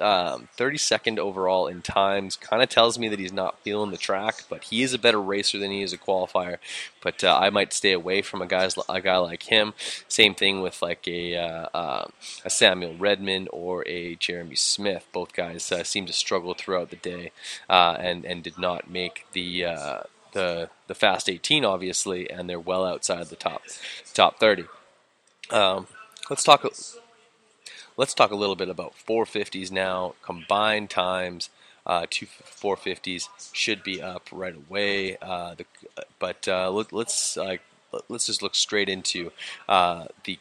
um, 0.00 0.48
32nd 0.56 1.18
overall 1.18 1.66
in 1.66 1.82
times. 1.82 2.36
Kind 2.36 2.62
of 2.62 2.68
tells 2.68 2.98
me 2.98 3.08
that 3.08 3.18
he's 3.18 3.32
not 3.32 3.60
feeling 3.60 3.90
the 3.90 3.96
track, 3.96 4.44
but 4.48 4.64
he 4.64 4.82
is 4.82 4.94
a 4.94 4.98
better 4.98 5.20
racer 5.20 5.58
than 5.58 5.70
he 5.70 5.82
is 5.82 5.92
a 5.92 5.98
qualifier. 5.98 6.58
But 7.02 7.22
uh, 7.24 7.38
I 7.40 7.50
might 7.50 7.72
stay 7.72 7.92
away 7.92 8.22
from 8.22 8.42
a 8.42 8.46
guy 8.46 8.68
a 8.88 9.00
guy 9.00 9.16
like 9.18 9.44
him. 9.44 9.74
Same 10.08 10.34
thing 10.34 10.60
with 10.60 10.82
like 10.82 11.06
a 11.06 11.36
uh, 11.36 11.68
uh, 11.74 12.06
a 12.44 12.50
Samuel 12.50 12.96
Redman 12.96 13.48
or 13.52 13.86
a 13.86 14.14
Jeremy 14.16 14.56
Smith. 14.56 15.06
Both 15.12 15.32
guys 15.32 15.70
uh, 15.70 15.84
seem 15.84 16.06
to 16.06 16.12
struggle 16.12 16.54
throughout 16.54 16.90
the 16.90 16.96
day 16.96 17.32
uh, 17.68 17.96
and 17.98 18.24
and 18.24 18.42
did 18.42 18.58
not 18.58 18.90
make 18.90 19.26
the 19.32 19.64
uh, 19.64 20.00
the 20.32 20.70
the 20.86 20.94
fast 20.94 21.28
18 21.28 21.64
obviously, 21.64 22.30
and 22.30 22.48
they're 22.48 22.60
well 22.60 22.84
outside 22.84 23.26
the 23.26 23.36
top 23.36 23.62
top 24.14 24.38
30. 24.38 24.64
Um, 25.50 25.86
let's 26.28 26.44
talk 26.44 26.64
Let's 27.98 28.14
talk 28.14 28.30
a 28.30 28.36
little 28.36 28.54
bit 28.54 28.68
about 28.68 28.94
450s 29.08 29.72
now. 29.72 30.14
Combined 30.22 30.88
times, 30.88 31.50
uh, 31.84 32.06
two 32.08 32.26
450s 32.26 33.28
should 33.52 33.82
be 33.82 34.00
up 34.00 34.28
right 34.30 34.54
away. 34.54 35.16
Uh, 35.20 35.56
the, 35.56 35.66
but 36.20 36.46
uh, 36.46 36.70
let, 36.70 36.92
us 36.92 37.36
let's 38.08 38.26
just 38.26 38.42
look 38.42 38.54
straight 38.54 38.88
into 38.88 39.32
uh, 39.68 40.06
the 40.24 40.38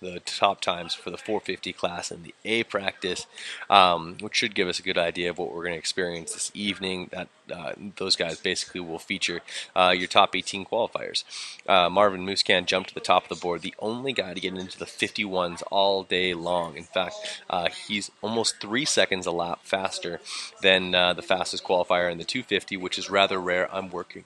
the 0.00 0.20
top 0.20 0.60
times 0.60 0.94
for 0.94 1.10
the 1.10 1.16
450 1.16 1.72
class 1.72 2.10
and 2.10 2.24
the 2.24 2.34
A 2.44 2.64
practice, 2.64 3.26
um, 3.68 4.16
which 4.20 4.36
should 4.36 4.54
give 4.54 4.68
us 4.68 4.78
a 4.78 4.82
good 4.82 4.98
idea 4.98 5.30
of 5.30 5.38
what 5.38 5.52
we're 5.52 5.62
going 5.62 5.74
to 5.74 5.78
experience 5.78 6.32
this 6.32 6.50
evening. 6.54 7.10
That 7.12 7.28
uh, 7.52 7.72
those 7.96 8.16
guys 8.16 8.38
basically 8.40 8.80
will 8.80 8.98
feature 8.98 9.40
uh, 9.74 9.94
your 9.96 10.08
top 10.08 10.34
18 10.34 10.64
qualifiers. 10.64 11.24
Uh, 11.66 11.90
Marvin 11.90 12.24
Musquin 12.24 12.66
jumped 12.66 12.90
to 12.90 12.94
the 12.94 13.00
top 13.00 13.24
of 13.24 13.28
the 13.28 13.42
board, 13.42 13.62
the 13.62 13.74
only 13.78 14.12
guy 14.12 14.32
to 14.32 14.40
get 14.40 14.54
into 14.54 14.78
the 14.78 14.84
51s 14.84 15.62
all 15.70 16.02
day 16.02 16.34
long. 16.34 16.76
In 16.76 16.84
fact, 16.84 17.42
uh, 17.50 17.68
he's 17.88 18.10
almost 18.22 18.60
three 18.60 18.84
seconds 18.84 19.26
a 19.26 19.30
lap 19.30 19.60
faster 19.62 20.20
than 20.62 20.94
uh, 20.94 21.12
the 21.12 21.22
fastest 21.22 21.64
qualifier 21.64 22.10
in 22.10 22.18
the 22.18 22.24
250, 22.24 22.76
which 22.76 22.98
is 22.98 23.10
rather 23.10 23.40
rare. 23.40 23.72
I'm 23.74 23.90
working 23.90 24.24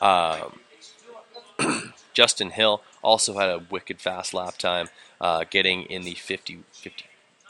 um, 0.00 0.60
Justin 2.14 2.50
Hill 2.50 2.82
also 3.02 3.38
had 3.38 3.48
a 3.48 3.64
wicked 3.70 4.00
fast 4.00 4.34
lap 4.34 4.58
time, 4.58 4.88
uh, 5.20 5.44
getting 5.48 5.82
in 5.82 6.02
the 6.02 6.14
50, 6.14 6.64
50 6.72 7.04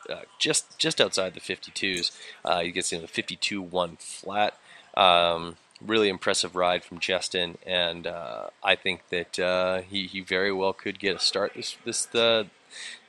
uh, 0.08 0.22
just 0.38 0.78
just 0.78 1.00
outside 1.00 1.34
the 1.34 1.40
52s. 1.40 2.10
Uh, 2.44 2.60
he 2.60 2.70
gets 2.72 2.92
in 2.92 3.02
the 3.02 3.06
52-1 3.06 4.00
flat. 4.00 4.58
Um, 4.96 5.56
really 5.84 6.08
impressive 6.08 6.56
ride 6.56 6.84
from 6.84 6.98
Justin, 6.98 7.58
and 7.66 8.06
uh, 8.06 8.48
I 8.62 8.74
think 8.74 9.08
that 9.10 9.38
uh, 9.38 9.82
he, 9.82 10.06
he 10.06 10.20
very 10.20 10.52
well 10.52 10.72
could 10.72 10.98
get 10.98 11.16
a 11.16 11.18
start 11.18 11.52
this 11.54 11.76
this 11.84 12.14
uh, 12.14 12.44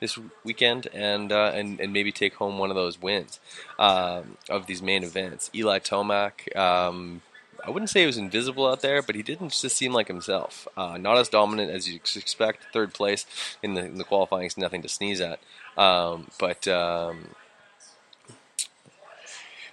this 0.00 0.18
weekend 0.44 0.88
and 0.92 1.32
uh, 1.32 1.52
and 1.54 1.80
and 1.80 1.92
maybe 1.92 2.12
take 2.12 2.34
home 2.34 2.58
one 2.58 2.70
of 2.70 2.76
those 2.76 3.00
wins 3.00 3.40
um, 3.78 4.36
of 4.48 4.66
these 4.66 4.82
main 4.82 5.02
events. 5.02 5.50
Eli 5.54 5.78
Tomac. 5.78 6.54
Um, 6.56 7.22
I 7.64 7.70
wouldn't 7.70 7.90
say 7.90 8.00
he 8.00 8.06
was 8.06 8.18
invisible 8.18 8.66
out 8.66 8.80
there, 8.80 9.02
but 9.02 9.14
he 9.14 9.22
didn't 9.22 9.50
just 9.50 9.76
seem 9.76 9.92
like 9.92 10.08
himself. 10.08 10.66
Uh, 10.76 10.98
not 10.98 11.16
as 11.18 11.28
dominant 11.28 11.70
as 11.70 11.88
you 11.88 11.96
expect. 11.96 12.66
Third 12.72 12.92
place 12.92 13.24
in 13.62 13.74
the, 13.74 13.84
in 13.84 13.98
the 13.98 14.04
qualifying 14.04 14.46
is 14.46 14.58
nothing 14.58 14.82
to 14.82 14.88
sneeze 14.88 15.20
at. 15.20 15.38
Um, 15.76 16.28
but 16.38 16.66
um, 16.66 17.28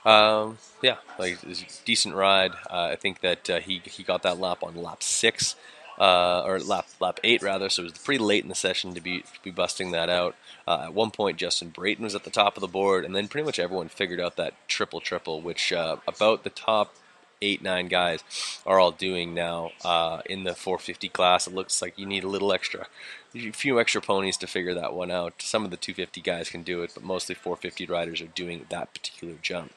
um, 0.05 0.57
yeah, 0.81 0.97
like 1.17 1.41
a 1.43 1.55
decent 1.85 2.15
ride. 2.15 2.51
Uh, 2.69 2.89
I 2.91 2.95
think 2.95 3.21
that 3.21 3.49
uh, 3.49 3.59
he 3.59 3.81
he 3.85 4.03
got 4.03 4.23
that 4.23 4.39
lap 4.39 4.63
on 4.63 4.75
lap 4.75 5.03
six. 5.03 5.55
Uh, 5.99 6.43
or 6.45 6.59
lap 6.59 6.87
lap 7.01 7.19
eight 7.25 7.41
rather. 7.41 7.67
So 7.67 7.81
it 7.81 7.91
was 7.91 7.97
pretty 7.97 8.23
late 8.23 8.41
in 8.41 8.47
the 8.47 8.55
session 8.55 8.93
to 8.93 9.01
be 9.01 9.19
to 9.19 9.43
be 9.43 9.51
busting 9.51 9.91
that 9.91 10.07
out. 10.07 10.33
Uh, 10.65 10.83
at 10.85 10.93
one 10.93 11.11
point, 11.11 11.37
Justin 11.37 11.71
Brayton 11.71 12.05
was 12.05 12.15
at 12.15 12.23
the 12.23 12.29
top 12.29 12.55
of 12.55 12.61
the 12.61 12.69
board, 12.69 13.03
and 13.03 13.13
then 13.13 13.27
pretty 13.27 13.43
much 13.43 13.59
everyone 13.59 13.89
figured 13.89 14.21
out 14.21 14.37
that 14.37 14.53
triple 14.69 15.01
triple, 15.01 15.41
which 15.41 15.73
uh, 15.73 15.97
about 16.07 16.45
the 16.45 16.49
top 16.49 16.95
eight, 17.41 17.61
nine 17.61 17.87
guys 17.87 18.23
are 18.65 18.79
all 18.79 18.91
doing 18.91 19.33
now 19.33 19.71
uh, 19.83 20.21
in 20.25 20.43
the 20.43 20.53
450 20.53 21.09
class. 21.09 21.47
It 21.47 21.53
looks 21.53 21.81
like 21.81 21.97
you 21.97 22.05
need 22.05 22.23
a 22.23 22.27
little 22.27 22.51
extra, 22.51 22.87
a 23.33 23.51
few 23.51 23.79
extra 23.79 24.01
ponies 24.01 24.37
to 24.37 24.47
figure 24.47 24.73
that 24.73 24.93
one 24.93 25.11
out. 25.11 25.41
Some 25.41 25.63
of 25.63 25.71
the 25.71 25.77
250 25.77 26.21
guys 26.21 26.49
can 26.49 26.63
do 26.63 26.81
it, 26.81 26.91
but 26.93 27.03
mostly 27.03 27.35
450 27.35 27.85
riders 27.85 28.21
are 28.21 28.27
doing 28.27 28.65
that 28.69 28.93
particular 28.93 29.35
jump. 29.41 29.71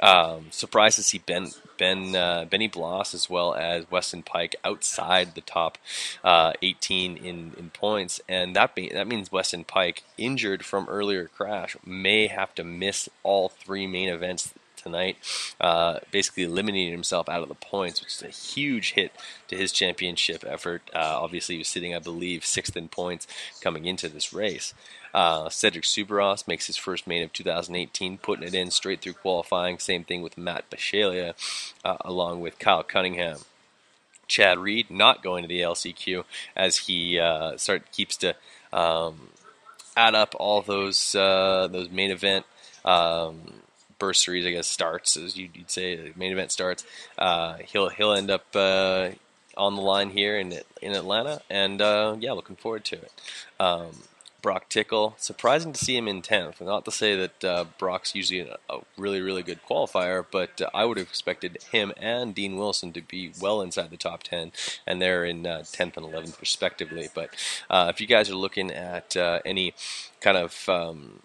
Um, 0.00 0.46
surprised 0.50 0.96
to 0.96 1.02
see 1.02 1.18
Ben 1.18 1.50
Ben 1.76 2.14
uh, 2.14 2.44
Benny 2.44 2.68
Bloss 2.68 3.14
as 3.14 3.28
well 3.28 3.54
as 3.54 3.90
Weston 3.90 4.22
Peick 4.22 4.54
outside 4.64 5.34
the 5.34 5.40
top 5.40 5.78
uh, 6.22 6.52
18 6.62 7.16
in, 7.16 7.52
in 7.58 7.70
points, 7.70 8.20
and 8.28 8.54
that 8.54 8.74
be, 8.74 8.88
that 8.90 9.06
means 9.08 9.32
Weston 9.32 9.64
Peick 9.64 10.02
injured 10.16 10.64
from 10.64 10.88
earlier 10.88 11.28
crash 11.28 11.76
may 11.84 12.28
have 12.28 12.54
to 12.54 12.64
miss 12.64 13.08
all 13.22 13.48
three 13.48 13.86
main 13.86 14.08
events 14.08 14.54
tonight, 14.84 15.16
uh, 15.60 15.98
basically 16.12 16.44
eliminating 16.44 16.92
himself 16.92 17.28
out 17.28 17.42
of 17.42 17.48
the 17.48 17.54
points, 17.54 18.00
which 18.00 18.14
is 18.14 18.22
a 18.22 18.28
huge 18.28 18.92
hit 18.92 19.12
to 19.48 19.56
his 19.56 19.72
championship 19.72 20.44
effort. 20.46 20.82
Uh, 20.94 21.18
obviously, 21.20 21.56
he 21.56 21.60
was 21.60 21.68
sitting, 21.68 21.94
I 21.94 21.98
believe, 21.98 22.44
sixth 22.44 22.76
in 22.76 22.88
points 22.88 23.26
coming 23.60 23.86
into 23.86 24.08
this 24.08 24.32
race. 24.32 24.72
Uh, 25.12 25.48
Cedric 25.48 25.84
Soubeyras 25.84 26.46
makes 26.46 26.66
his 26.66 26.76
first 26.76 27.06
main 27.06 27.22
of 27.22 27.32
2018, 27.32 28.18
putting 28.18 28.46
it 28.46 28.54
in 28.54 28.70
straight 28.70 29.00
through 29.00 29.14
qualifying. 29.14 29.78
Same 29.78 30.04
thing 30.04 30.22
with 30.22 30.38
Matt 30.38 30.68
Bisceglia, 30.70 31.34
uh, 31.84 31.96
along 32.00 32.40
with 32.40 32.58
Kyle 32.58 32.82
Cunningham. 32.82 33.38
Chad 34.26 34.58
Reed 34.58 34.90
not 34.90 35.22
going 35.22 35.42
to 35.42 35.48
the 35.48 35.60
LCQ 35.60 36.24
as 36.56 36.78
he 36.78 37.18
uh, 37.18 37.56
start 37.56 37.90
keeps 37.92 38.16
to 38.18 38.34
um, 38.72 39.28
add 39.96 40.14
up 40.14 40.34
all 40.38 40.62
those 40.62 41.14
uh, 41.14 41.68
those 41.70 41.90
main 41.90 42.10
event 42.10 42.46
um, 42.84 43.52
bursaries, 43.98 44.46
I 44.46 44.50
guess, 44.50 44.66
starts 44.66 45.16
as 45.16 45.36
you'd 45.36 45.70
say, 45.70 46.12
main 46.16 46.32
event 46.32 46.52
starts. 46.52 46.84
Uh, 47.18 47.56
he'll 47.66 47.88
he'll 47.88 48.12
end 48.12 48.30
up 48.30 48.44
uh, 48.54 49.10
on 49.56 49.76
the 49.76 49.82
line 49.82 50.10
here 50.10 50.38
in 50.38 50.60
in 50.80 50.92
Atlanta, 50.92 51.40
and 51.50 51.80
uh, 51.80 52.16
yeah, 52.18 52.32
looking 52.32 52.56
forward 52.56 52.84
to 52.86 52.96
it. 52.96 53.12
Um, 53.58 54.02
Broc 54.42 54.68
Tickle, 54.68 55.14
surprising 55.16 55.72
to 55.72 55.82
see 55.82 55.96
him 55.96 56.06
in 56.06 56.20
tenth. 56.20 56.60
Not 56.60 56.84
to 56.84 56.90
say 56.90 57.16
that 57.16 57.44
uh, 57.44 57.64
Broc's 57.78 58.14
usually 58.14 58.40
a, 58.40 58.58
a, 58.68 58.80
really 58.98 59.22
really 59.22 59.42
good 59.42 59.60
qualifier, 59.66 60.24
but 60.30 60.60
uh, 60.60 60.68
I 60.74 60.84
would 60.84 60.98
have 60.98 61.08
expected 61.08 61.62
him 61.72 61.92
and 61.96 62.34
Dean 62.34 62.56
Wilson 62.56 62.92
to 62.92 63.00
be 63.00 63.32
well 63.40 63.62
inside 63.62 63.90
the 63.90 63.96
top 63.96 64.22
ten, 64.22 64.52
and 64.86 65.00
they're 65.00 65.24
in 65.24 65.46
uh, 65.46 65.64
tenth 65.72 65.96
and 65.96 66.04
eleventh 66.04 66.40
respectively. 66.40 67.08
But 67.14 67.30
if 67.70 68.00
you 68.00 68.06
guys 68.06 68.28
are 68.30 68.36
looking 68.36 68.70
at 68.70 69.16
any 69.46 69.72
kind 70.20 70.36
of 70.36 70.68
um, 70.68 71.20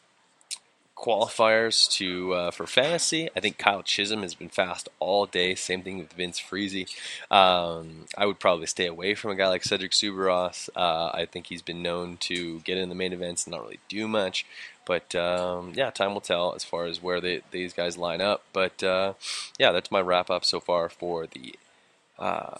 qualifiers 1.00 1.90
to 1.92 2.34
uh, 2.34 2.52
for 2.52 2.68
fantasy. 2.68 3.30
I 3.36 3.40
think 3.40 3.58
Kyle 3.58 3.82
Chisholm 3.82 4.22
has 4.22 4.36
been 4.36 4.50
fast 4.50 4.90
all 5.00 5.26
day. 5.26 5.56
Same 5.56 5.82
thing 5.82 5.98
with 5.98 6.14
Vince 6.14 6.40
Friese. 6.40 6.86
Um, 7.32 8.06
I 8.18 8.26
would 8.26 8.40
probably 8.40 8.68
stay 8.68 8.86
away 8.86 9.16
from 9.16 9.32
a 9.32 9.36
guy 9.36 9.48
like 9.48 9.64
Cedric 9.64 9.92
Soubeyras. 9.92 10.70
Uh, 10.76 11.12
I 11.14 11.26
think 11.26 11.48
he's 11.48 11.62
been 11.62 11.82
known 11.82 12.18
to 12.18 12.60
get 12.62 12.78
in 12.78 12.90
the 12.90 12.96
main 12.96 13.14
events 13.14 13.46
and 13.46 13.54
not 13.54 13.62
really 13.62 13.80
do 13.88 14.08
much. 14.08 14.46
But 14.86 15.14
um, 15.16 15.74
yeah, 15.76 15.92
time 15.92 16.14
will 16.14 16.22
tell 16.22 16.54
as 16.56 16.64
far 16.64 16.86
as 16.86 17.02
where 17.02 17.22
they, 17.22 17.42
these 17.52 17.74
guys 17.74 17.98
line 17.98 18.22
up. 18.22 18.44
But 18.54 18.84
uh, 18.84 19.14
yeah, 19.58 19.72
that's 19.72 19.92
my 19.92 20.02
wrap 20.02 20.30
up 20.30 20.44
so 20.44 20.60
far 20.60 20.90
for 20.90 21.28
the 21.28 21.56
uh, 22.18 22.58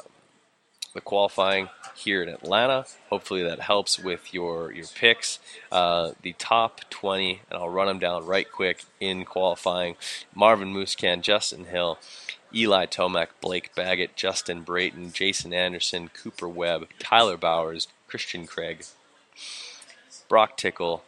the 1.00 1.06
qualifying 1.06 1.70
here 1.96 2.22
in 2.22 2.28
Atlanta. 2.28 2.86
Hopefully 3.10 3.42
that 3.44 3.62
helps 3.62 3.98
with 3.98 4.34
your 4.34 4.72
your 4.74 4.86
picks. 4.96 5.40
Uh, 5.72 6.12
the 6.22 6.34
top 6.34 6.82
20, 6.90 7.42
and 7.50 7.58
I'll 7.58 7.70
run 7.70 7.88
them 7.88 8.00
down 8.00 8.26
right 8.26 8.50
quick 8.52 8.84
in 9.00 9.24
qualifying: 9.24 9.96
Marvin 10.36 10.74
Musquin, 10.74 11.22
Justin 11.22 11.66
Hill. 11.66 11.98
Eli 12.52 12.88
Tomac, 12.88 13.28
Blake 13.42 13.76
Baggett, 13.76 14.16
Justin 14.16 14.64
Brayton, 14.64 15.12
Jason 15.12 15.54
Anderson, 15.54 16.10
Cooper 16.10 16.50
Webb, 16.50 16.88
Tyler 16.98 17.38
Bowers, 17.38 17.88
Christian 18.08 18.48
Craig, 18.48 18.86
Broc 20.28 20.58
Tickle, 20.58 21.04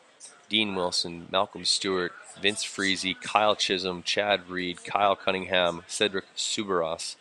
Dean 0.50 0.76
Wilson, 0.76 1.28
Malcolm 1.32 1.66
Stewart, 1.66 2.12
Vince 2.40 2.62
Friese, 2.62 3.16
Kyle 3.24 3.56
Chisholm, 3.56 4.04
Chad 4.04 4.52
Reed, 4.52 4.84
Kyle 4.84 5.16
Cunningham, 5.16 5.82
Cedric 5.88 6.26
Soubeyras, 6.38 7.16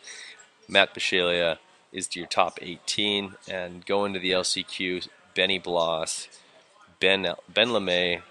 Matt 0.69 0.95
Bisceglia, 0.95 1.57
is 1.93 2.15
your 2.15 2.27
top 2.27 2.59
18. 2.61 3.35
And 3.49 3.85
go 3.87 4.05
into 4.05 4.19
the 4.19 4.33
LCQ, 4.33 5.09
Benny 5.35 5.59
Bloss, 5.59 6.29
Ben, 6.99 7.23
ben 7.53 7.69
LaMay, 7.69 8.23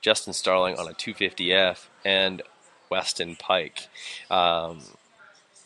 Justin 0.00 0.32
Starling 0.32 0.78
on 0.78 0.88
a 0.88 0.92
250F, 0.92 1.86
and 2.04 2.42
Weston 2.90 3.36
Peick. 3.36 3.86
Um, 4.30 4.80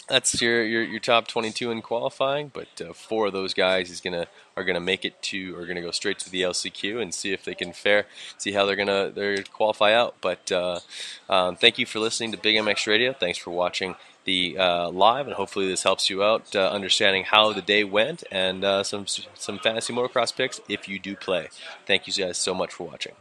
that's 0.09 0.43
your, 0.43 0.65
your, 0.65 0.83
your 0.83 1.01
top 1.01 1.29
22 1.29 1.71
in 1.71 1.81
qualifying, 1.81 2.51
but 2.53 2.81
uh, 2.81 2.93
four 2.93 3.29
of 3.29 3.33
those 3.33 3.55
guys 3.55 3.91
is 3.91 4.01
gonna 4.01 4.27
are 4.57 4.65
gonna 4.65 4.81
make 4.81 5.05
it 5.05 5.23
to 5.23 5.57
are 5.57 5.65
gonna 5.65 5.81
go 5.81 5.91
straight 5.91 6.19
to 6.19 6.31
the 6.31 6.43
LCQ 6.43 7.01
and 7.01 7.15
see 7.15 7.33
if 7.33 7.45
they 7.45 7.55
can 7.55 7.73
fare, 7.73 8.07
see 8.37 8.53
how 8.53 8.67
they're 8.67 8.77
gonna 8.77 9.11
they 9.11 9.43
qualify 9.45 9.95
out. 9.95 10.17
But 10.21 10.51
uh, 10.51 10.81
um, 11.31 11.57
thank 11.57 11.79
you 11.79 11.87
for 11.87 11.99
listening 11.99 12.33
to 12.33 12.37
Big 12.37 12.57
MX 12.57 12.87
Radio. 12.87 13.13
Thanks 13.13 13.39
for 13.39 13.51
watching 13.51 13.95
the 14.25 14.57
uh, 14.59 14.91
live, 14.91 15.27
and 15.27 15.37
hopefully 15.37 15.67
this 15.67 15.83
helps 15.83 16.09
you 16.11 16.23
out 16.23 16.55
uh, 16.55 16.69
understanding 16.71 17.25
how 17.25 17.53
the 17.53 17.63
day 17.63 17.85
went 17.85 18.25
and 18.31 18.65
uh, 18.65 18.83
some 18.83 19.07
some 19.07 19.59
fantasy 19.59 19.93
motocross 19.93 20.35
picks 20.35 20.61
if 20.69 20.89
you 20.89 20.99
do 20.99 21.17
play. 21.17 21.49
Thank 21.87 22.07
you 22.07 22.13
guys 22.13 22.39
so 22.39 22.55
much 22.55 22.73
for 22.73 22.87
watching. 22.87 23.15